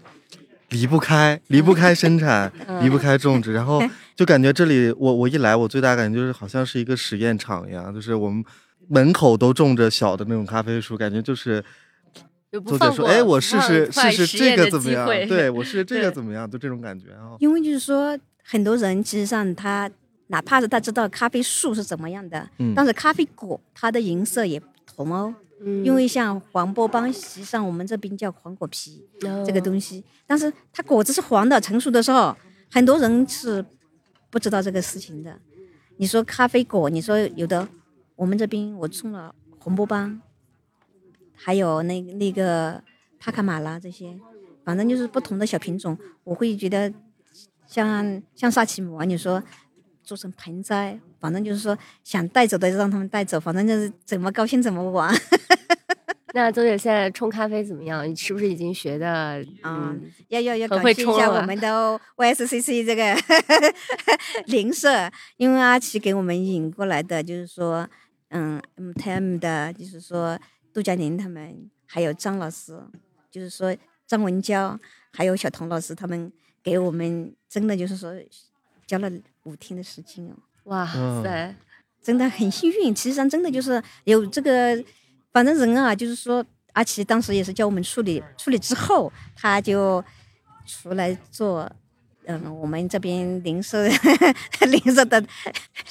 [0.69, 3.81] 离不开，离不开生产，离不开种植，然后
[4.15, 8.43] 就感觉这里我我一来，我最大感觉就是好像是一个实验场一样，就是我们
[8.87, 11.63] 门口都种着小的那种咖啡树，感觉就是
[12.51, 15.07] 周姐说，哎，我试试试试这个怎么样？
[15.27, 16.49] 对我试试这个怎么样？
[16.49, 17.35] 就这种感觉啊。
[17.39, 19.89] 因为就是说，很多人其实上他。
[20.29, 25.31] 哪怕是他知道咖啡树是怎么样的，但是咖啡果它的颜色也不同哦。
[25.83, 29.03] 因为像黄波帮，实际上我们这边叫黄果皮
[29.45, 32.35] 这个东西，但是它果子是黄的，成熟的时候，
[32.71, 33.65] 很多人是
[34.29, 35.39] 不知道这个事情的。
[35.97, 37.67] 你说咖啡果，你说有的，
[38.15, 40.21] 我们这边我种了红波帮，
[41.33, 42.83] 还有那那个
[43.19, 44.19] 帕卡马拉这些，
[44.63, 46.93] 反正就是不同的小品种，我会觉得
[47.65, 49.43] 像像萨奇姆啊，你说。
[50.05, 55.11] 做成盆栽，反正就是说想带走的就让他们带走，反正就是怎么高兴怎么玩。
[56.35, 58.07] 那周姐现在冲咖啡怎么样？
[58.07, 59.43] 你是不是已经学的？
[59.63, 63.15] 嗯，要要要感谢一下我们的 YSCC 这个
[64.45, 67.89] 邻舍，因为阿奇给我们引过来的，就是说，
[68.29, 70.37] 嗯，MTM 的，就是说
[70.71, 72.79] 杜佳玲他们，还有张老师，
[73.31, 74.79] 就是说张文娇，
[75.11, 78.13] 还有小童老师，他们给我们真的就是说
[78.85, 79.09] 教了。
[79.45, 80.33] 五天的时间哦，
[80.65, 80.85] 哇
[81.23, 81.55] 塞，
[82.01, 82.93] 真的很幸运。
[82.93, 84.83] 其实上真的就是有这个，
[85.31, 90.03] 反正人啊，就是说阿奇当时也是叫我们处理，处理之后他就
[90.65, 91.71] 出来做，
[92.25, 93.77] 嗯，我们这边零售
[94.67, 95.23] 零售的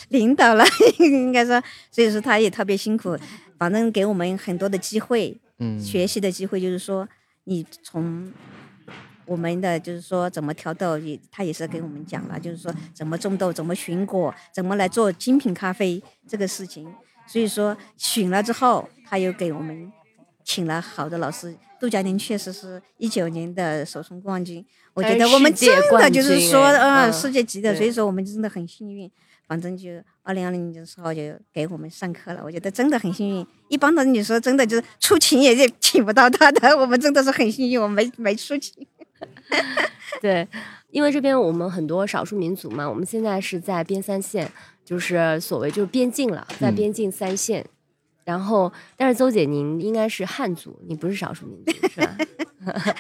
[0.09, 0.65] 领导了，
[0.99, 3.17] 应该说，所以说他也特别辛苦，
[3.59, 7.09] 反正给我们很多的机会，嗯，学习的机会，就是说
[7.45, 8.33] 你从。
[9.27, 16.93] 我们的就是说怎么调豆，也他也是给我们讲了，就是说怎么种豆，怎么寻果，怎么来做精品咖啡这个事情。
[17.27, 19.91] 所以说选了之后，他又给我们
[20.45, 21.57] 请了好的老师。
[21.81, 27.75] 杜佳玲确实是一九年的首冲冠军，我觉得我们真的就是说，嗯，世界级的。
[27.75, 29.11] 所以说我们真的很幸运。
[29.47, 29.91] 反正就
[30.23, 31.21] 二零二零年的时候就
[31.53, 33.47] 给我们上课了，我觉得真的很幸运。
[33.69, 38.87] 一般的你说真的就是出勤也也请不到他的，我们真的是很幸运，我没没出勤。
[40.21, 40.47] 对，
[40.91, 44.51] 因为这边我们很多少数民族嘛，我们现在是在边三线，
[44.85, 47.65] 就是所谓就是边境了，在边境三线。
[48.25, 52.17] 然后，但是邹姐您应该是汉族，你不是少数民族是吧？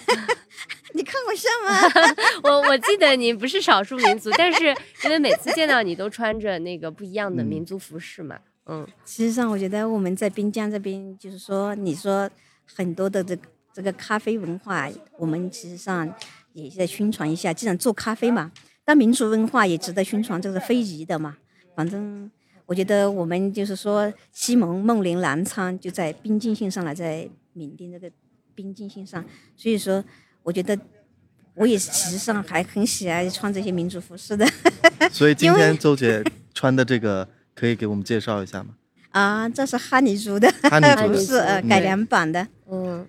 [0.92, 2.14] 你看我像吗？
[2.44, 4.66] 我我记得你不是少数民族，但是
[5.04, 8.86] 因为每次见到你都穿着那个不一样的民族服饰嘛，嗯。
[9.06, 12.28] 实际上，我觉得我们在滨江这边，就是说，你说
[12.66, 13.42] 很多的这个。
[13.74, 16.08] 这个咖啡文化，我们其实上
[16.52, 17.52] 也在宣传一下。
[17.52, 18.52] 既然做咖啡嘛，
[18.84, 21.36] 但民族文化也值得宣传，这是非遗的嘛。
[21.74, 22.30] 反正
[22.66, 28.08] 我觉得我们就是说，西蒙、孟林、南昌就在边境线上了，在缅甸这个
[28.54, 29.24] 边境线上。
[29.56, 30.04] 所以说，
[30.44, 30.78] 我觉得
[31.56, 34.46] 我也其实上还很喜爱穿这些民族服饰的。
[35.10, 36.22] 所以今天周姐
[36.54, 38.76] 穿的这个，可以给我们介绍一下吗？
[39.10, 43.04] 啊，这是哈尼族的，哈尼族是呃改良版的，嗯。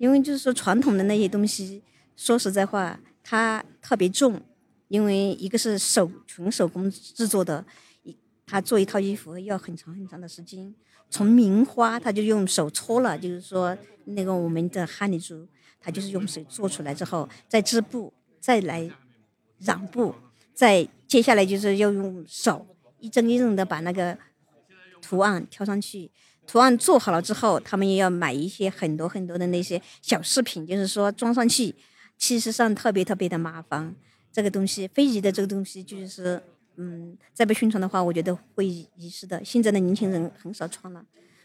[0.00, 1.82] 因为就是说传统的那些东西，
[2.16, 4.40] 说实在话，它特别重，
[4.88, 7.62] 因为一个是手纯手工制作的，
[8.02, 10.74] 一他做一套衣服要很长很长的时间。
[11.10, 15.46] 从名花，他就用手搓了，就是说那个我们的哈尼族，
[15.78, 18.10] 他就是用水做出来之后，再织布，
[18.40, 18.90] 再来
[19.58, 20.14] 染布，
[20.54, 22.66] 再接下来就是要用手
[23.00, 24.16] 一针一针的把那个
[25.02, 26.10] 图案挑上去。
[26.50, 31.72] 图案做好了之后，他们也要买一些很多很多的那些小饰品，就是说装上去，
[32.18, 33.94] 其实上特别特别的麻烦。
[34.32, 36.42] 这个东西，非遗的这个东西，就是
[36.74, 39.40] 嗯，再不宣传的话，我觉得会遗失的。
[39.44, 41.00] 现在的年轻人很少穿了，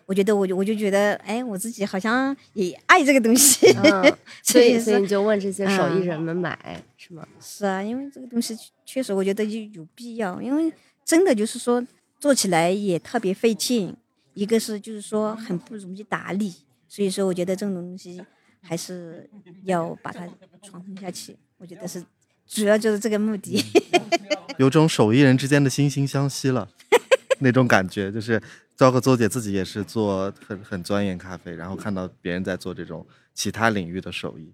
[0.07, 3.71] 我觉得我就我就觉得，哎，我自己好像也爱这个东西，
[4.41, 7.27] 所以所以你就问这些手艺人们买是吗？
[7.39, 11.85] 是啊，因为这个东西确实我觉得就有必要，因为真的就是说
[12.19, 13.95] 做起来也特别费劲。
[14.35, 16.53] 一个是就是说很不容易打理，
[16.87, 18.23] 所以说我觉得这种东西
[18.61, 19.27] 还是
[19.63, 20.27] 要把它
[20.61, 21.35] 传承下去。
[21.57, 22.05] 我觉得是
[22.45, 23.59] 主要就是这个目的。
[24.59, 26.69] 有种手艺人之间的惺惺相惜了，
[27.39, 28.41] 那种感觉就是，
[28.77, 34.53] 包括周姐自己也是做很很钻研咖啡，然后看到别人在做这种其他领域的手艺，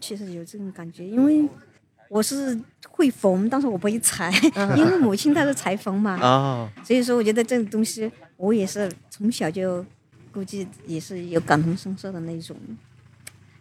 [0.00, 1.48] 确实有这种感觉，因为
[2.08, 4.32] 我是会缝，但是我不会裁，
[4.76, 8.10] 因为母亲她是裁缝嘛，啊，所以说我觉得这种东西。
[8.36, 9.86] 我也是从小就，
[10.32, 12.56] 估计也是有感同身受的那种，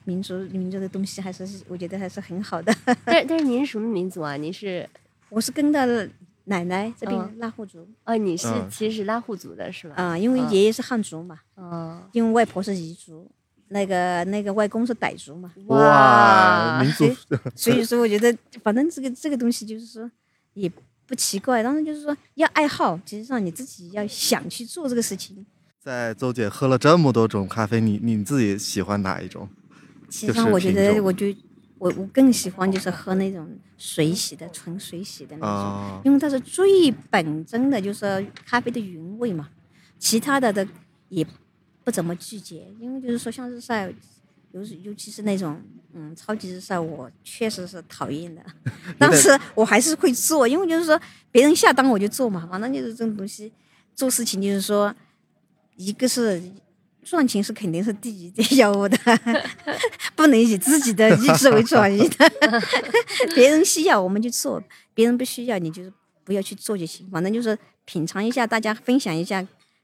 [0.04, 2.74] 民族民族的东西还是我觉得还是很好的。
[3.06, 4.36] 但但是您是什么民族啊？
[4.36, 4.90] 您是？
[5.30, 6.10] 我是跟的
[6.46, 7.88] 奶奶这边拉祜族。
[8.04, 9.94] 哦，你是其实是拉祜族的是吧？
[9.96, 11.40] 啊，因为爷爷是汉族嘛。
[11.54, 12.02] 哦。
[12.12, 13.30] 因为外婆是彝族，
[13.74, 15.52] 那个那个外公是傣族嘛。
[15.68, 17.06] 哇，民族。
[17.56, 18.34] 所以说，我觉得
[18.64, 20.10] 反正这个这个东西就是说
[20.54, 20.72] 也。
[21.06, 25.46] 不奇怪，当然就是说要爱好，其实上你自己要想去做这个事情。
[25.78, 29.48] 在周姐喝了这么多种咖啡，你你自己喜欢哪一种？
[30.10, 31.28] 其实上我觉得，我就
[31.78, 33.46] 我我更喜欢就是喝那种
[33.78, 39.50] 水洗的，纯水洗的那种，因为它是最本真的，就是咖啡的原味嘛。
[40.00, 40.66] 其他的的
[41.10, 41.28] 也
[41.84, 43.94] 不怎么拒绝，因为就是说像日晒。
[44.54, 45.60] 尤尤其是那种，
[45.96, 48.44] 嗯，超级日晒，我确实是讨厌的。
[49.00, 52.48] 但是我还是会做，因为就是说别人下单我就做嘛。
[52.52, 53.52] 反正就是这种东西，
[53.96, 54.94] 做事情就是说，
[55.76, 56.40] 一个是
[57.04, 58.96] 赚钱是肯定是第一第要务的，
[60.16, 62.32] 不能以自己的意志为转移的。
[63.34, 64.62] 别人需要我们就做，
[64.94, 65.92] 别人不需要你就是
[66.24, 67.10] 不要去做就行。
[67.10, 69.44] 反正就是品尝一下，大家分享一下。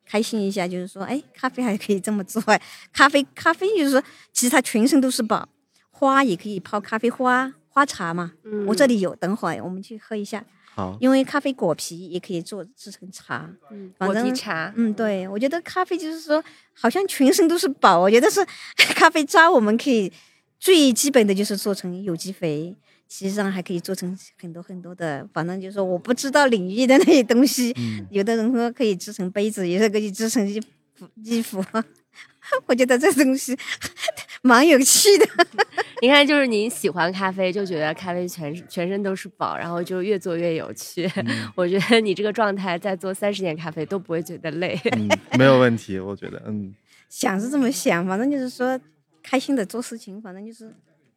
[0.09, 2.41] 开心一下，就是说，哎，咖啡还可以这么做。
[2.91, 5.47] 咖啡，咖啡就是说，其实它全身都是宝。
[5.91, 8.31] 花也可以泡咖啡花花茶嘛。
[8.43, 8.65] 嗯。
[8.65, 10.43] 我这里有，等会儿我们去喝一下。
[10.73, 10.97] 好。
[10.99, 13.47] 因为咖啡果皮也可以做制成茶。
[13.69, 13.93] 嗯。
[13.99, 14.73] 果皮茶。
[14.75, 16.43] 嗯，对，我觉得咖啡就是说，
[16.73, 17.99] 好像全身都是宝。
[17.99, 18.43] 我觉得是
[18.95, 20.11] 咖啡渣，我们可以
[20.59, 22.75] 最基本的就是做成有机肥。
[23.09, 27.75] 实际上还可以做成很多很多的，反正就是说我不知道领域的那些东西。
[28.11, 30.67] 有的人说可以制成杯子，有的可以制成衣服。
[31.23, 31.63] 衣服，
[32.67, 33.57] 我觉得这东西
[34.43, 35.25] 蛮有趣的。
[36.01, 41.09] 你看，就是您喜欢咖啡，就觉得咖啡全全身都是宝，然后就越做越有趣。
[41.55, 44.77] 我觉得你这个状态再做三十年咖啡都不会觉得累。
[44.91, 46.75] 嗯，没有问题，我觉得，嗯。
[47.07, 48.77] 想是这么想，反正就是说
[49.23, 50.75] 开心的做事情，反正就是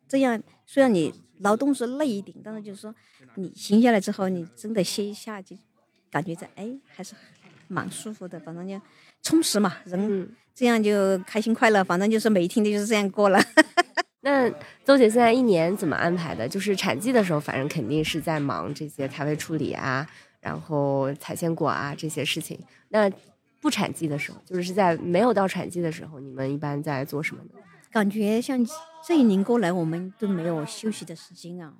[0.08, 0.40] 这样。
[0.64, 1.12] 虽然你。
[1.42, 2.94] 劳动是累一点，但是就是说，
[3.34, 5.56] 你闲下来之后，你真的歇一下，就
[6.10, 7.14] 感觉在哎，还是
[7.68, 8.38] 蛮舒服的。
[8.40, 8.80] 反正就
[9.22, 11.82] 充实嘛，人这样就开心快乐。
[11.84, 13.40] 反正就是每一天都就是这样过了。
[14.24, 14.48] 那
[14.84, 16.48] 周姐现在一年怎么安排的？
[16.48, 20.08] 就是产季的时候，反正肯定是在忙这些咖啡处理啊，
[20.40, 22.58] 然后采鲜果啊这些事情。
[22.90, 23.10] 那
[23.60, 27.50] 不产季的时候，就是在没有到产季的时候，你们一般在做什么呢？
[27.92, 28.66] 感觉像。
[29.04, 31.74] 这一年过来，我们都没有休息的时间啊，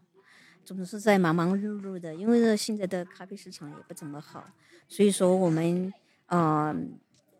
[0.65, 2.13] 总是在忙忙碌碌的。
[2.13, 4.45] 因为现在的咖啡市场也不怎么好，
[4.89, 5.95] 所以说我们
[6.27, 6.75] 呃，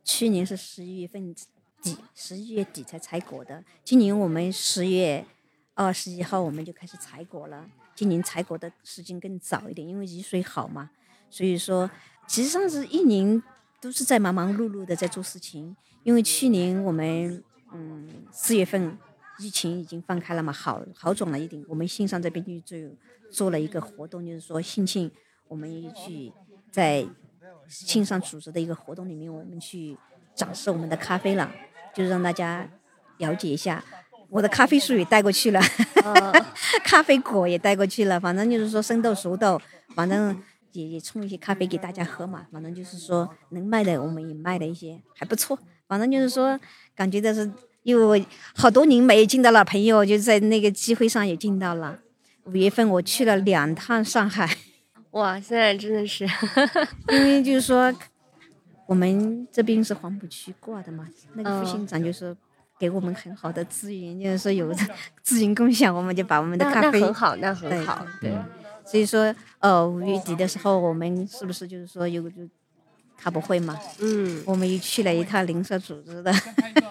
[0.05, 1.35] 去年是十一月份
[1.83, 3.65] 底，十一月底才采果的。
[3.83, 5.27] 今年我们十月
[5.75, 7.69] 二十一号我们就开始采果了。
[7.97, 10.91] 今年采果的时间更早一点，因为雨水好嘛。
[11.29, 11.91] 所以说
[12.29, 13.43] 其，实上是一年
[13.81, 15.77] 都是在忙忙碌碌的在做事情。
[16.05, 17.43] 因为去年我们
[17.75, 18.99] 嗯四月份。
[19.39, 21.65] 疫情已经放开了嘛，好好转了一点。
[21.67, 22.95] 我们信上这边就就
[23.31, 25.11] 做了一个活动，就是说信庆，
[25.49, 26.31] 我们去
[26.71, 27.05] 在
[27.67, 29.97] 信上组织的一个活动里面，我们去
[30.35, 31.51] 展示我们的咖啡了，
[31.95, 32.69] 就是让大家
[33.17, 33.83] 了解一下。
[34.29, 35.61] 我的咖啡树也带过去了，
[36.85, 38.21] 咖啡果也带过去了。
[38.21, 39.61] 反正就是说生豆熟豆，
[39.97, 40.41] 反正
[40.73, 42.47] 也也冲一些咖啡给大家喝嘛。
[42.53, 45.59] 反正就是说能卖的我们也卖了一些，还不错。
[45.89, 46.61] 反正就是说
[46.95, 47.51] 感觉的是。
[47.83, 51.99] 因为好多年没见到了朋友，就在那个机会上也见到了。
[52.45, 54.57] 五月份我去了两趟上海，
[55.13, 56.25] 哇，塞真的是，
[57.09, 57.95] 因为就是说，
[58.87, 62.37] 我们这边是黄浦区挂的嘛，那个副县长就是
[62.79, 64.73] 给我们很好的资源，就是说有
[65.23, 68.33] 资源共享，我们就把我们的咖啡很好，那很好，对。
[68.85, 72.43] 所以说，呃，五月底的时候，我们是不是就是说有就
[73.23, 73.79] 咖博会嘛？
[74.01, 76.33] 嗯，我们又去了一趟邻舍组织的，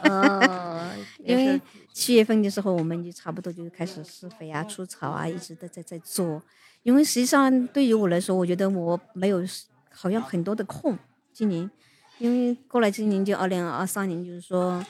[0.03, 0.89] 哦，
[1.25, 1.59] 因为
[1.91, 6.41] 七月份的时候，我们就差不多就开始施肥啊、除草啊，一直都在在做。
[6.83, 9.43] 因为实际上对于我来说，我觉得我没有
[9.89, 10.97] 好像很多的空，
[11.33, 11.69] 今年。
[12.17, 14.85] 因为过来今年就二零二三年，就是说，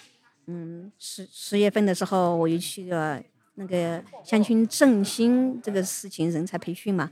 [0.47, 3.21] 嗯，十十月份的时候，我又去了
[3.55, 7.09] 那个乡村振兴这个事情人才培训嘛，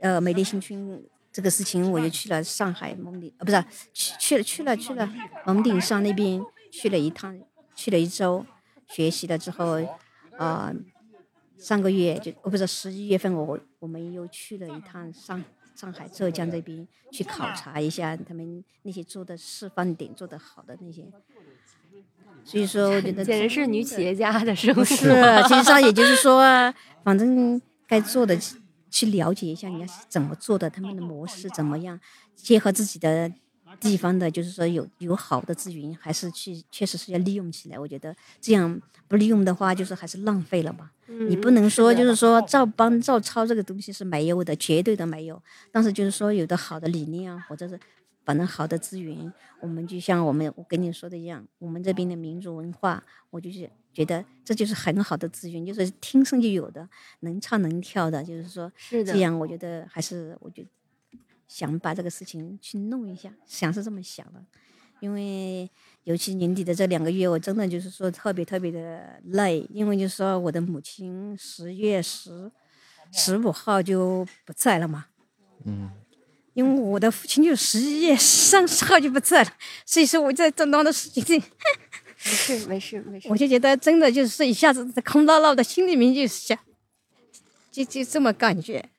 [0.00, 1.02] 呃，美丽新村
[1.32, 5.10] 这个事情，我又去了上海蒙顶，呃，不是去去了去了去了
[5.46, 7.38] 蒙顶山那边去了一趟，
[7.74, 8.44] 去了一周，
[8.88, 9.80] 学习了之后，
[10.36, 10.72] 啊，
[11.58, 15.42] 上个月就哦不是十一月份，我我们又去了一趟上。
[15.74, 21.02] 上海、浙江这边去考察一下他们那些做的示范点做的好的那些，
[22.44, 24.84] 所以说我觉得 简直是女企业家的生活。
[24.84, 24.96] 是，
[25.48, 26.42] 其实上也就是说，
[27.02, 28.36] 反正该做的
[28.92, 31.98] 去了解一下人家是怎么做的，他们的模式怎么样，
[32.36, 33.32] 结合自己的。
[33.80, 37.78] 地方的，就是说有有好的资源，还是去确实是要利用起来。
[37.78, 38.78] 我觉得这样
[39.08, 40.90] 不利用的话，就是还是浪费了嘛。
[41.06, 45.42] 你不能说就是说照搬照抄这个东西是没有的，绝对的没有。
[45.70, 47.80] 但是就是说有的好的理念啊，或者是
[48.24, 56.88] 反正好的资源，我们就像我们我跟你说的一样，我们这边的民族文化，我就是觉得这就是很好的资源，就是天生就有的，
[57.20, 60.68] 能唱能跳的，就是说是的这样，我觉得还是我觉得。
[61.48, 64.42] 想把这个事情去弄一下，想是这么想的，
[65.00, 65.70] 因为
[66.04, 72.50] 尤其年底的这两个月，我真的就是说特别特别的累，因为就是说我的母亲十月十
[73.12, 75.08] 十五号就不在了嘛，
[75.66, 75.90] 嗯，
[76.54, 81.42] 因为我的父亲就十一月三十号就不在了，所以说我在这多的事情，
[82.22, 86.58] 没事没事没事，我就觉得真的就是一下子空落落的，心里面就想，
[87.70, 88.90] 就就这么感觉。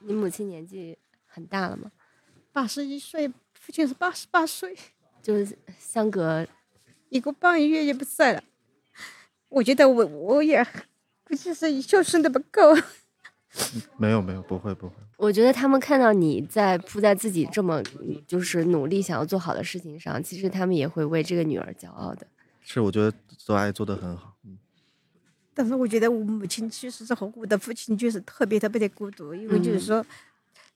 [0.00, 0.96] 你母亲年纪
[1.26, 1.92] 很大了吗？
[2.50, 4.76] 八十一岁，父亲是八十八岁，
[5.22, 6.46] 就是相隔
[7.10, 8.42] 一个半月也不在了。
[9.48, 10.66] 我觉得我我也
[11.24, 12.74] 估计是孝顺的不够。
[13.96, 14.94] 没有没有，不会不会。
[15.16, 17.82] 我觉得他们看到你在扑在自己这么
[18.26, 22.26] 就是努力想要做好的事情上，其实他们也会为这个女儿骄傲的。
[22.60, 24.36] 是，我觉得做爱做的很好。
[24.44, 24.58] 嗯。
[25.54, 30.04] 但是我觉得我母亲去世之后，我的父亲就是特别特别的孤独，因为就是说，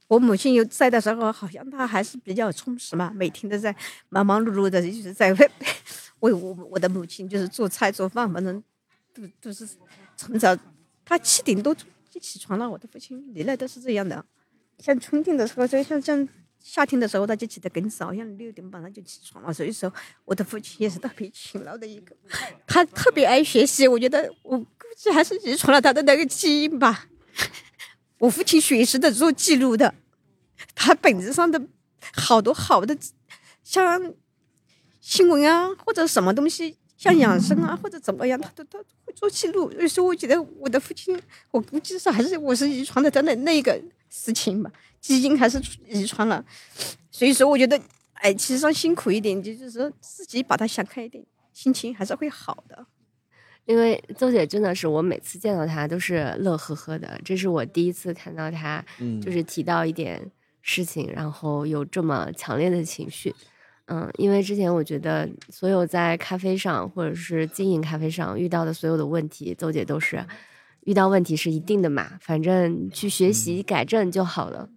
[0.07, 3.75] 我母亲有在的时候，好像她还是比较充实嘛，每天都在
[4.11, 5.51] 忙忙碌碌的，就是在为
[6.21, 8.63] 为我我的母亲就是做菜做饭，反正
[9.15, 9.67] 都都是
[10.15, 10.57] 从早
[11.05, 11.75] 他七点多
[12.17, 14.25] 就起床了，我的父亲历来都是这样的，
[14.79, 16.27] 像春天的时候，就像像。
[16.59, 19.53] 夏天的时候，他就起得更早，像六点半他就起床了。
[19.53, 19.93] 所以说，
[20.25, 22.17] 我的父亲也是特别勤劳的一个，
[22.67, 23.87] 他特别爱学习。
[23.87, 27.07] 我觉得我估计还是遗传了他的那个基因吧。
[28.19, 29.95] 我父亲学习的做记录的，
[30.75, 31.63] 他本子上的
[32.15, 32.99] 好多好的，
[33.63, 34.13] 像
[35.01, 39.71] 新闻啊或者什么东西，像养生啊或者怎么样，他都他会做记录。
[39.73, 41.21] 所以说，我觉得我的父亲，
[41.51, 44.73] 我估计是还是我是遗传的他的那个事情吧。
[44.99, 46.45] 基因还是遗传了，
[47.13, 47.81] 所以说我觉得，
[48.15, 52.87] 哎，其实上辛苦一点，就是说自己把它想开一点，心情还是会好的。
[53.67, 58.85] 因为邹姐真的是我每次见到她都是乐呵呵的，这是我第一次看到她，
[59.23, 60.29] 就是提到一点
[60.63, 63.33] 事情，然后有这么强烈的情绪。
[63.87, 70.25] 嗯，因为之前我觉得所有在咖啡上或者是经营咖啡上遇到的所有的问题，邹姐都是
[70.85, 74.69] 遇到问题是一定的嘛，反正去学习改正就好了。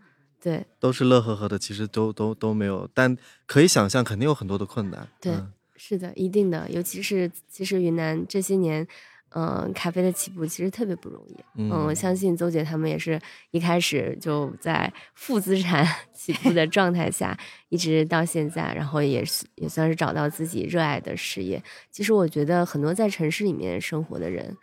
[0.42, 5.08] 对，都是乐呵呵的，其实都都都没有，但可以想象，肯定有很多的困难。
[5.20, 5.34] 对，
[5.76, 8.88] 是的，一定的，尤其是其实云南这些年，
[9.36, 11.36] 嗯，咖啡的起步其实特别不容易。
[11.56, 13.20] 嗯，我相信邹姐他们也是
[13.52, 17.38] 一开始就在负资产 起步的状态下，
[17.70, 21.62] 一直到现在，然后也是也算是找到自己热爱的事业。
[21.92, 24.58] 其实我觉得很多在城市里面生活的人，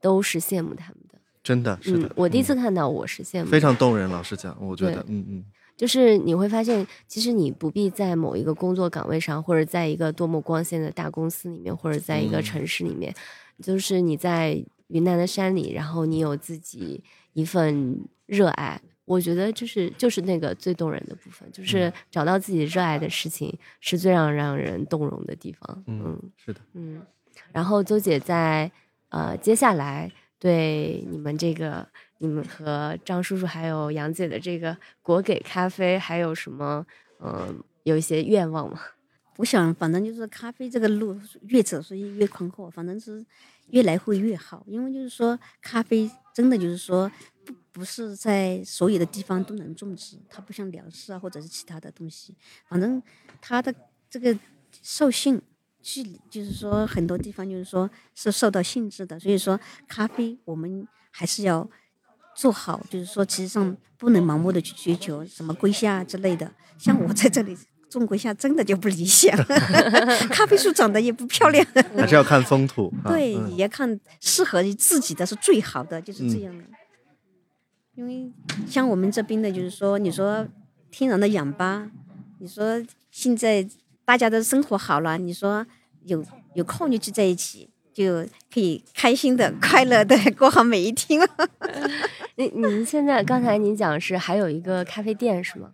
[0.00, 1.18] 都是羡慕他们的。
[1.42, 4.10] 真的是的，我第一次看到，我是羡慕，非常动人。
[4.10, 5.44] 老实讲，我觉得，嗯嗯，
[5.74, 13.14] 就是你会发现，其实你不必在某一个工作岗位上，或者在一个多么光鲜的大公司里面，或者在一个城市里面，
[13.62, 17.02] 就是你在云南的山里，然后你有自己
[17.32, 25.84] 一份热爱，我觉得就是就是那个最动人的部分，就是找到自己热爱的事情，是最让让人动容的地方。
[25.86, 27.02] 嗯，是的，嗯。
[27.52, 28.70] 然后邹姐在
[29.10, 30.10] 呃接下来。
[30.42, 31.86] 对你们这个，
[32.16, 36.82] 你们和张叔叔还有杨姐的这个果给咖啡，还有什么
[37.22, 38.80] 嗯，有一些愿望吗？
[39.40, 41.18] 我想，反正就是咖啡这个路
[41.48, 43.24] 越走是越宽阔，反正是
[43.70, 44.62] 越来会越好。
[44.66, 47.10] 因为就是说，咖啡真的就是说，
[47.46, 52.34] 不不是在所有的地方都能种植，它不像粮食啊或者是其他的东西，
[52.68, 53.02] 反正
[53.40, 53.74] 它的
[54.10, 54.38] 这个
[54.82, 55.40] 受性
[55.80, 59.18] 距离，就是说很多地方就是说是受到限制的。
[59.18, 61.66] 所以说，咖啡我们还是要
[62.36, 66.52] 做好，就是说，其实上不能盲目的去追求什么归夏之类的。
[66.76, 67.56] 像我在这里。
[67.98, 69.36] 种归夏真的就不理想，
[70.30, 71.64] 咖啡树长得也不漂亮，
[71.96, 72.92] 还是要看风土。
[73.08, 76.64] 对，也要看适合自己的是最好的，就是这样的。
[77.96, 78.30] 因为
[78.66, 80.46] 像我们这边的，就是说，你说
[80.90, 81.90] 天然的氧吧，
[82.38, 83.68] 你说现在
[84.04, 85.66] 大家的生活好了，你说
[86.04, 86.24] 有
[86.54, 91.28] 有空就聚在一起，就可以开心的、快乐的过好每一天了。
[92.36, 95.72] 您您现在刚才您讲是还有一个咖啡店是吗？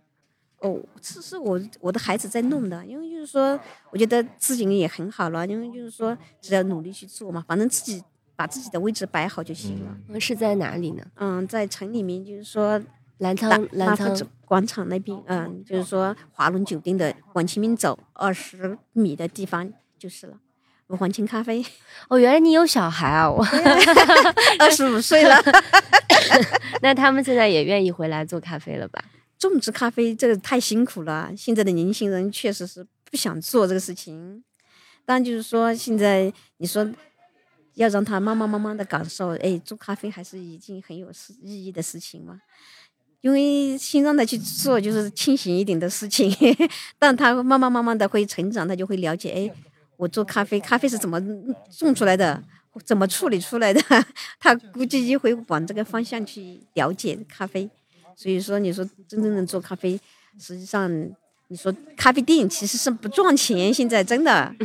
[0.59, 3.59] 哦，是是我我的孩子在弄的，因为就是说，
[3.91, 8.03] 我觉得自己也很好了，因为就是说，只要努力去做嘛，反正自己
[8.35, 10.19] 把自己的位置摆好就行了。
[10.19, 11.03] 是在哪里呢？
[11.15, 12.81] 嗯，在城里面，就是说
[13.19, 20.37] 澜沧澜沧广场那边，嗯，就是说华伦酒店的往前面走二十米的地方就是了。
[20.97, 21.63] 黄青咖啡。
[22.07, 23.29] 哦，原来你有小孩啊！
[23.29, 23.43] 我
[24.57, 25.35] 二十五岁了。
[26.81, 29.03] 那他们现在也愿意回来做咖啡了吧？
[29.37, 34.43] 种植咖啡这个太辛苦了，现在的年轻人确实是不想做这个事情。
[35.05, 36.85] 但就是说，现在你说
[37.75, 41.09] 要让他慢慢慢慢的感受，哎，做咖啡还是一件很有
[41.41, 42.41] 意义的事情嘛。
[43.21, 46.31] 因为先让他去做，就是清醒一点的事情。
[46.99, 49.51] 但他慢慢慢慢的会成长，他就会了解，哎，
[49.97, 51.19] 我做咖啡，咖啡是怎么
[51.71, 52.41] 种出来的，
[52.85, 53.81] 怎么处理出来的，
[54.39, 57.69] 他估计就会往这个方向去了解咖啡。
[58.17, 59.97] 所以说，你说真正的做咖啡，
[60.39, 60.91] 实际上
[61.49, 64.51] 你说咖啡店其实是不赚钱，现在真的。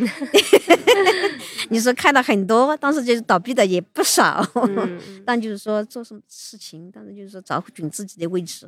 [1.68, 4.42] 你说开了很多，当时就是倒闭的也不少。
[5.26, 8.66] 但就是说做什么事情，但是就是说找准自己的位置，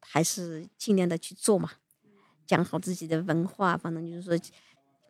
[0.00, 1.70] 还是尽量的去做嘛，
[2.46, 4.38] 讲好自己的文化，反正就是说。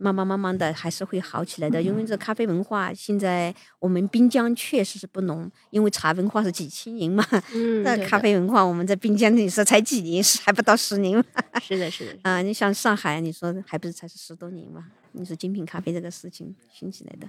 [0.03, 7.25] 慢慢慢慢的还是会好起来的，因为这咖啡文化现在我们滨江确实是不浓，因为茶文化是几千年嘛。
[7.55, 11.25] 嗯， 那咖啡文化我们在滨江你说才几年，是还不到十年嘛。
[11.61, 12.19] 是的，是的。
[12.29, 14.87] 啊，你像上海，你说还不是才是十多年嘛？
[15.13, 17.29] 你说精品咖啡这个事情兴起来的，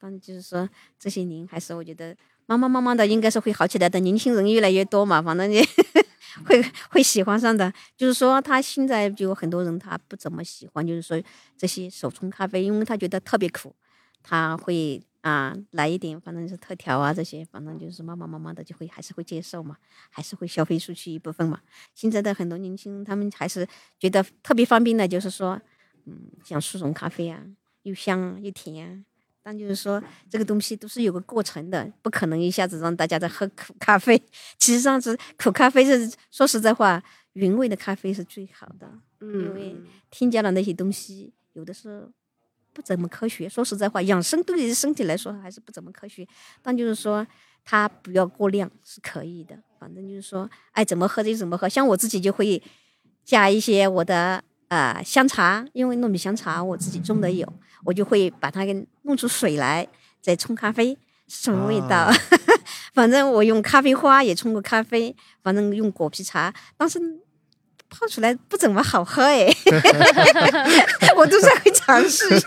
[0.00, 2.16] 但就是说这些年还是我觉得
[2.56, 5.62] 慢慢慢慢的应该是会好起来的，年轻人越来越多嘛，反正你。
[6.46, 11.20] 会会喜欢上的，就是说他现在就有很多人他不怎么喜欢，就是说
[11.58, 13.74] 这些手冲咖啡，因为他觉得特别苦，
[14.22, 19.76] 他会啊来一点，反正是特调啊这些，反正就是慢慢慢慢的就会还是会接受嘛，
[20.08, 21.60] 还是会消费出去一部分嘛。
[21.94, 23.66] 现在的很多年轻人他们还是
[23.98, 25.60] 觉得特别方便的，就是说，
[26.06, 27.42] 嗯，像速溶咖啡啊，
[27.82, 29.04] 又香又甜。
[29.50, 34.16] 但就是说，这个东西都是有个过程的，不可能一下子让大家在喝苦咖啡。
[34.58, 38.88] 其实上是苦咖啡是说实在话，原味的咖啡是最好的，
[39.18, 39.76] 因为
[40.08, 42.08] 添加了那些东西，有的是
[42.72, 43.48] 不怎么科学。
[43.48, 46.24] 说实在话，养生对于身体来说还是不怎么科学。
[46.62, 47.26] 但就是说，
[47.64, 49.58] 它不要过量是可以的。
[49.80, 51.68] 反正就是说，爱怎么喝就怎么喝。
[51.68, 52.62] 像我自己就会
[53.24, 57.46] 加一些我的呃香茶，因为糯米香茶我自己种的有。
[57.82, 59.88] 我就会把它给弄出水来，
[60.20, 62.12] 再冲咖啡，什么味道？
[62.92, 67.00] 反正我用咖啡花也冲过咖啡，反正用果皮茶，但是
[67.88, 69.48] 泡出来不怎么好喝哎。
[71.16, 72.38] 我都是会尝试，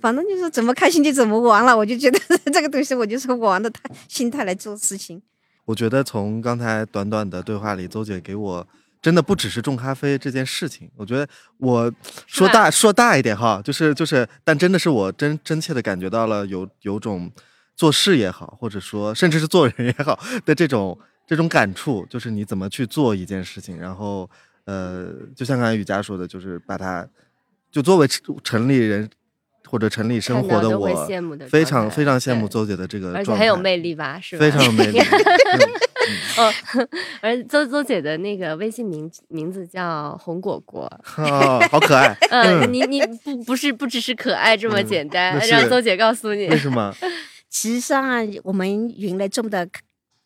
[0.00, 1.76] 反正就是怎么开心就怎么玩了。
[1.76, 2.18] 我就觉得
[2.50, 5.20] 这个东西，我就是玩的态心态来做事情。
[5.66, 8.66] 我觉得从刚才短短的对话里，周姐给我。
[9.02, 11.28] 真的不只是种咖啡这件事情，我觉得
[11.58, 11.92] 我
[12.28, 17.28] 说大说大一点哈，就是就是，但真的是我真真切的感觉到了有有种
[17.74, 20.96] 做事也好，或者说甚至是做人也好的这种
[21.26, 24.30] 这种感触，就是你怎么去做一件事情，然后
[24.66, 27.04] 呃，就像刚才雨佳说的，就是把它
[27.72, 28.06] 就作为
[28.44, 29.10] 城里人
[29.68, 30.88] 或者城里生活的我，
[31.48, 34.40] 非常非常羡慕邹姐的这个，而且很有魅力吧，是吧？
[34.44, 35.00] 非常有魅力。
[36.38, 36.52] 哦，
[37.20, 42.16] 而周周姐的那个微信名名字叫红果果， 好可爱。
[42.30, 46.94] 嗯，你你不不是不只是可爱这么简单，让周姐告诉你为什么？
[47.48, 49.68] 其实上，我们云来种的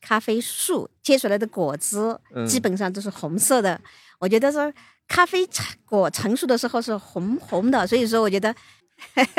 [0.00, 3.80] 咖啡树结出来的果子基本上都是红色的。
[4.18, 4.72] 我觉得说
[5.08, 5.46] 咖啡
[5.84, 8.54] 果成熟的时候是红红的，所以说我觉得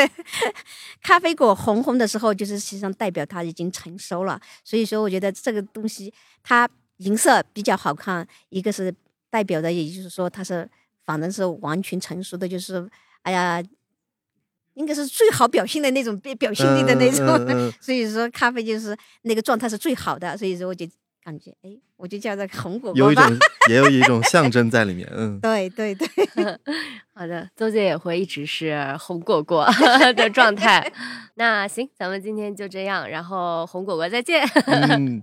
[1.01, 4.39] 咖啡果红红的时候，就是实际上代表它已经成熟了。
[4.63, 8.93] 所以说，我觉得这个东西它颜色比较好看，一个是
[9.29, 10.69] 代表的，也就是说它是
[11.05, 12.89] 反正是完全成熟的，就是
[13.23, 13.63] 哎呀，
[14.75, 17.73] 应该是最好表现的那种表表现力的那种。
[17.81, 20.37] 所以说，咖啡就是那个状态是最好的。
[20.37, 20.87] 所以说，我就。
[21.27, 23.37] 感觉哎，我就叫这红果果有一种
[23.69, 26.07] 也有一种象征在里面，嗯， 对对对，
[27.13, 29.67] 好的，周姐也会一直是红果果
[30.15, 30.89] 的状态。
[31.35, 34.41] 那行，咱们今天就这样，然后红果果再见。
[34.67, 35.21] 嗯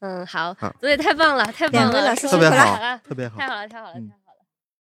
[0.00, 4.17] 嗯，好，周姐太棒了，太棒了，特别好，特别好，太好了，太好了，太好了。